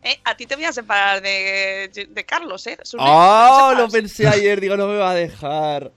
[0.02, 2.78] Eh, a ti te voy a separar de, de Carlos, ¿eh?
[2.98, 3.74] ¡Oh!
[3.76, 5.92] Lo pensé ayer, digo, no me va a dejar.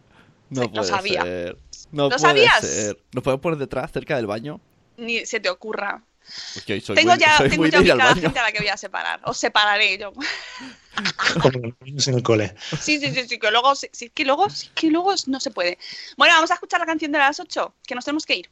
[0.48, 1.22] No Sí, lo puede sabía.
[1.22, 1.58] ser.
[1.90, 2.60] No ¿Lo puede sabías?
[2.60, 2.98] ser.
[3.12, 4.62] ¿Nos podemos poner detrás, cerca del baño?
[4.96, 6.04] Ni se te ocurra.
[6.28, 8.68] Soy tengo muy, ya, soy tengo muy ya de ubicada gente a la que voy
[8.68, 9.20] a separar.
[9.24, 10.12] Os separaré yo.
[11.42, 12.54] Como los niños en el cole.
[12.80, 15.50] Sí, sí, sí, sí, que luego, sí, sí, que luego, sí, que luego no se
[15.50, 15.78] puede.
[16.16, 18.50] Bueno, vamos a escuchar la canción de las 8, que nos tenemos que ir.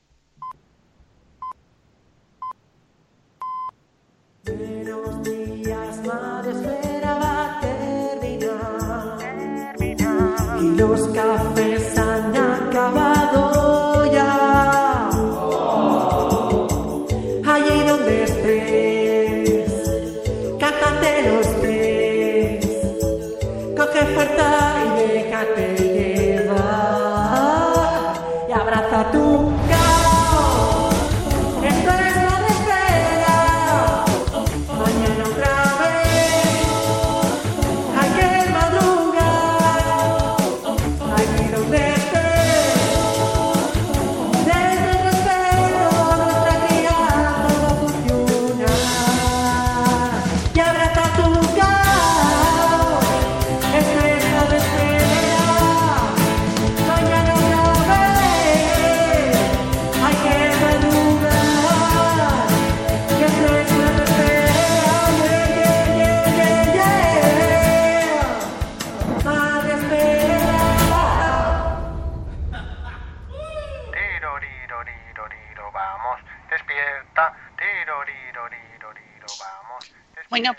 [10.61, 13.56] Y los cafés han acabado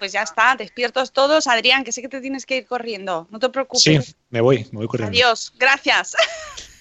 [0.08, 1.48] pues ya está, despiertos todos.
[1.48, 3.28] Adrián, que sé que te tienes que ir corriendo.
[3.30, 4.16] No te Sí, preocupes.
[4.30, 5.14] me voy, me voy corriendo.
[5.14, 6.16] Adiós, gracias.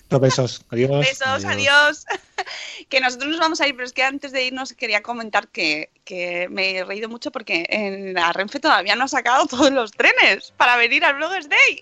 [0.09, 0.65] Dos besos.
[0.71, 1.05] Adiós.
[1.05, 2.05] Besos, adiós.
[2.89, 5.91] que nosotros nos vamos a ir, pero es que antes de irnos quería comentar que,
[6.05, 9.91] que me he reído mucho porque en la Renfe todavía no ha sacado todos los
[9.91, 11.81] trenes para venir al Bloggers Day.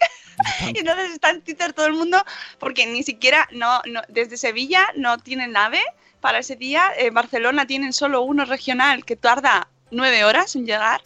[0.75, 2.25] y entonces está en Twitter todo el mundo
[2.59, 5.83] porque ni siquiera, no, no, desde Sevilla no tienen nave
[6.23, 6.91] para ese día.
[6.97, 11.03] En Barcelona tienen solo uno regional que tarda nueve horas en llegar.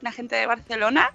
[0.00, 1.12] La gente de Barcelona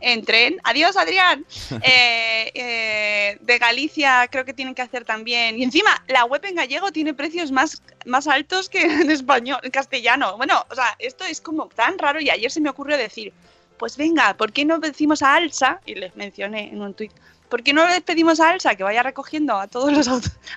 [0.00, 0.58] en tren.
[0.64, 1.44] Adiós, Adrián.
[1.84, 5.58] Eh, eh, de Galicia creo que tienen que hacer también.
[5.58, 9.70] Y encima, la web en gallego tiene precios más, más altos que en español, en
[9.70, 10.36] castellano.
[10.36, 13.32] Bueno, o sea, esto es como tan raro y ayer se me ocurrió decir,
[13.78, 15.80] pues venga, ¿por qué no decimos a Alsa?
[15.84, 17.12] Y les mencioné en un tuit.
[17.48, 20.08] ¿Por qué no les pedimos a Alsa que vaya recogiendo a todos los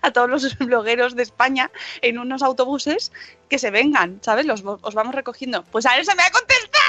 [0.02, 1.70] a todos los blogueros de España
[2.02, 3.12] en unos autobuses
[3.50, 4.46] que se vengan, ¿sabes?
[4.46, 5.64] Los, os vamos recogiendo.
[5.64, 6.86] Pues a Elsa me ha contestado.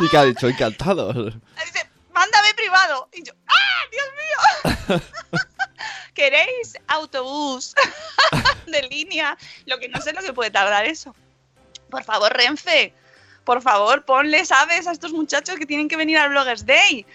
[0.00, 0.48] ¿Y qué ha dicho?
[0.48, 1.12] Encantado.
[1.12, 3.08] Dice, mándame privado.
[3.12, 5.00] Y yo, ¡ah, Dios mío!
[6.14, 7.74] ¿Queréis autobús
[8.66, 9.36] de línea?
[9.66, 11.14] Lo que no sé lo que puede tardar eso.
[11.90, 12.94] Por favor, Renfe,
[13.44, 17.06] por favor, ponle sabes a estos muchachos que tienen que venir al Bloggers Day.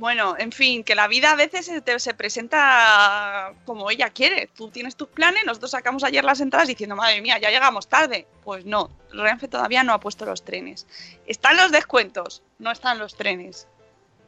[0.00, 4.48] Bueno, en fin, que la vida a veces se, te- se presenta como ella quiere.
[4.56, 8.26] Tú tienes tus planes, nosotros sacamos ayer las entradas diciendo, madre mía, ya llegamos tarde.
[8.42, 10.86] Pues no, Renfe todavía no ha puesto los trenes.
[11.26, 13.68] Están los descuentos, no están los trenes.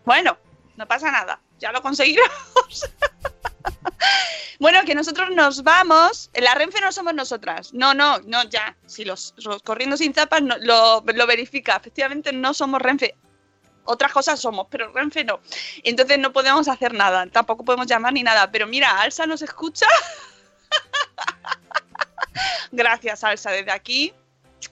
[0.05, 0.37] Bueno,
[0.77, 2.31] no pasa nada, ya lo conseguiremos.
[4.59, 6.31] Bueno, que nosotros nos vamos.
[6.35, 7.73] La Renfe no somos nosotras.
[7.75, 8.77] No, no, no, ya.
[8.87, 11.75] Si los, los corriendo sin zapas no- lo, lo verifica.
[11.77, 13.17] Efectivamente, no somos Renfe.
[13.85, 15.41] Otras cosas somos, pero Renfe no.
[15.83, 17.27] Entonces no podemos hacer nada.
[17.27, 18.51] Tampoco podemos llamar ni nada.
[18.51, 19.87] Pero mira, Alsa nos escucha.
[22.73, 23.51] Gracias, Alsa.
[23.51, 24.13] Desde aquí,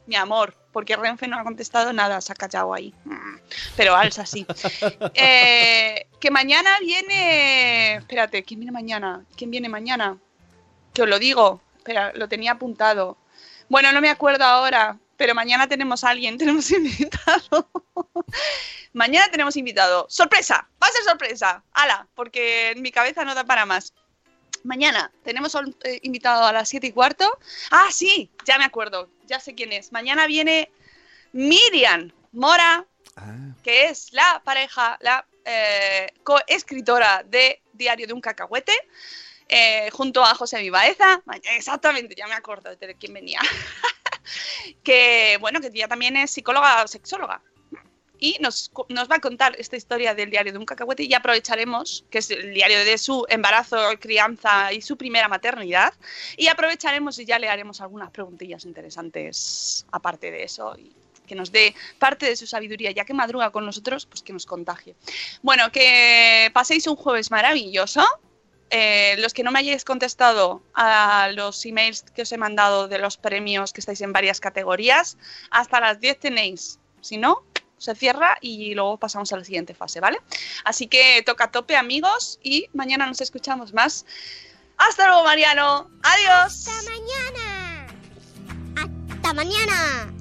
[0.06, 0.54] mi amor.
[0.72, 2.20] Porque Renfe no ha contestado nada.
[2.20, 2.94] Se ha callado ahí.
[3.04, 3.38] Mm.
[3.76, 4.46] Pero Alsa sí.
[5.14, 7.96] Eh, que mañana viene.
[7.96, 9.24] Espérate, ¿quién viene mañana?
[9.36, 10.16] ¿Quién viene mañana?
[10.94, 11.60] Que os lo digo.
[11.78, 13.16] Espera, lo tenía apuntado.
[13.70, 17.68] Bueno, no me acuerdo ahora, pero mañana tenemos a alguien, tenemos invitado.
[18.94, 20.06] mañana tenemos invitado.
[20.08, 20.66] ¡Sorpresa!
[20.82, 21.62] ¡Va a ser sorpresa!
[21.74, 22.08] ¡Hala!
[22.14, 23.92] Porque en mi cabeza no da para más.
[24.64, 27.38] Mañana tenemos a un eh, invitado a las 7 y cuarto.
[27.70, 29.92] Ah, sí, ya me acuerdo, ya sé quién es.
[29.92, 30.72] Mañana viene
[31.32, 32.86] Miriam Mora,
[33.62, 38.72] que es la pareja, la eh, coescritora de Diario de un Cacahuete,
[39.50, 41.22] eh, junto a José Vivaeza.
[41.42, 43.40] Exactamente, ya me acuerdo de quién venía.
[44.82, 47.42] que, bueno, que ella también es psicóloga o sexóloga.
[48.22, 52.04] Y nos, nos va a contar esta historia del diario de un cacahuete y aprovecharemos,
[52.10, 55.94] que es el diario de su embarazo, crianza y su primera maternidad,
[56.36, 60.76] y aprovecharemos y ya le haremos algunas preguntillas interesantes aparte de eso
[61.30, 64.46] que nos dé parte de su sabiduría, ya que madruga con nosotros, pues que nos
[64.46, 64.96] contagie.
[65.42, 68.04] Bueno, que paséis un jueves maravilloso.
[68.70, 72.98] Eh, los que no me hayáis contestado a los emails que os he mandado de
[72.98, 75.18] los premios que estáis en varias categorías,
[75.50, 76.78] hasta las 10 tenéis.
[77.00, 77.42] Si no,
[77.78, 80.20] se cierra y luego pasamos a la siguiente fase, ¿vale?
[80.64, 84.04] Así que toca a tope, amigos, y mañana nos escuchamos más.
[84.76, 85.90] Hasta luego, Mariano.
[86.02, 86.68] Adiós.
[86.68, 87.86] Hasta mañana.
[88.76, 90.19] Hasta mañana.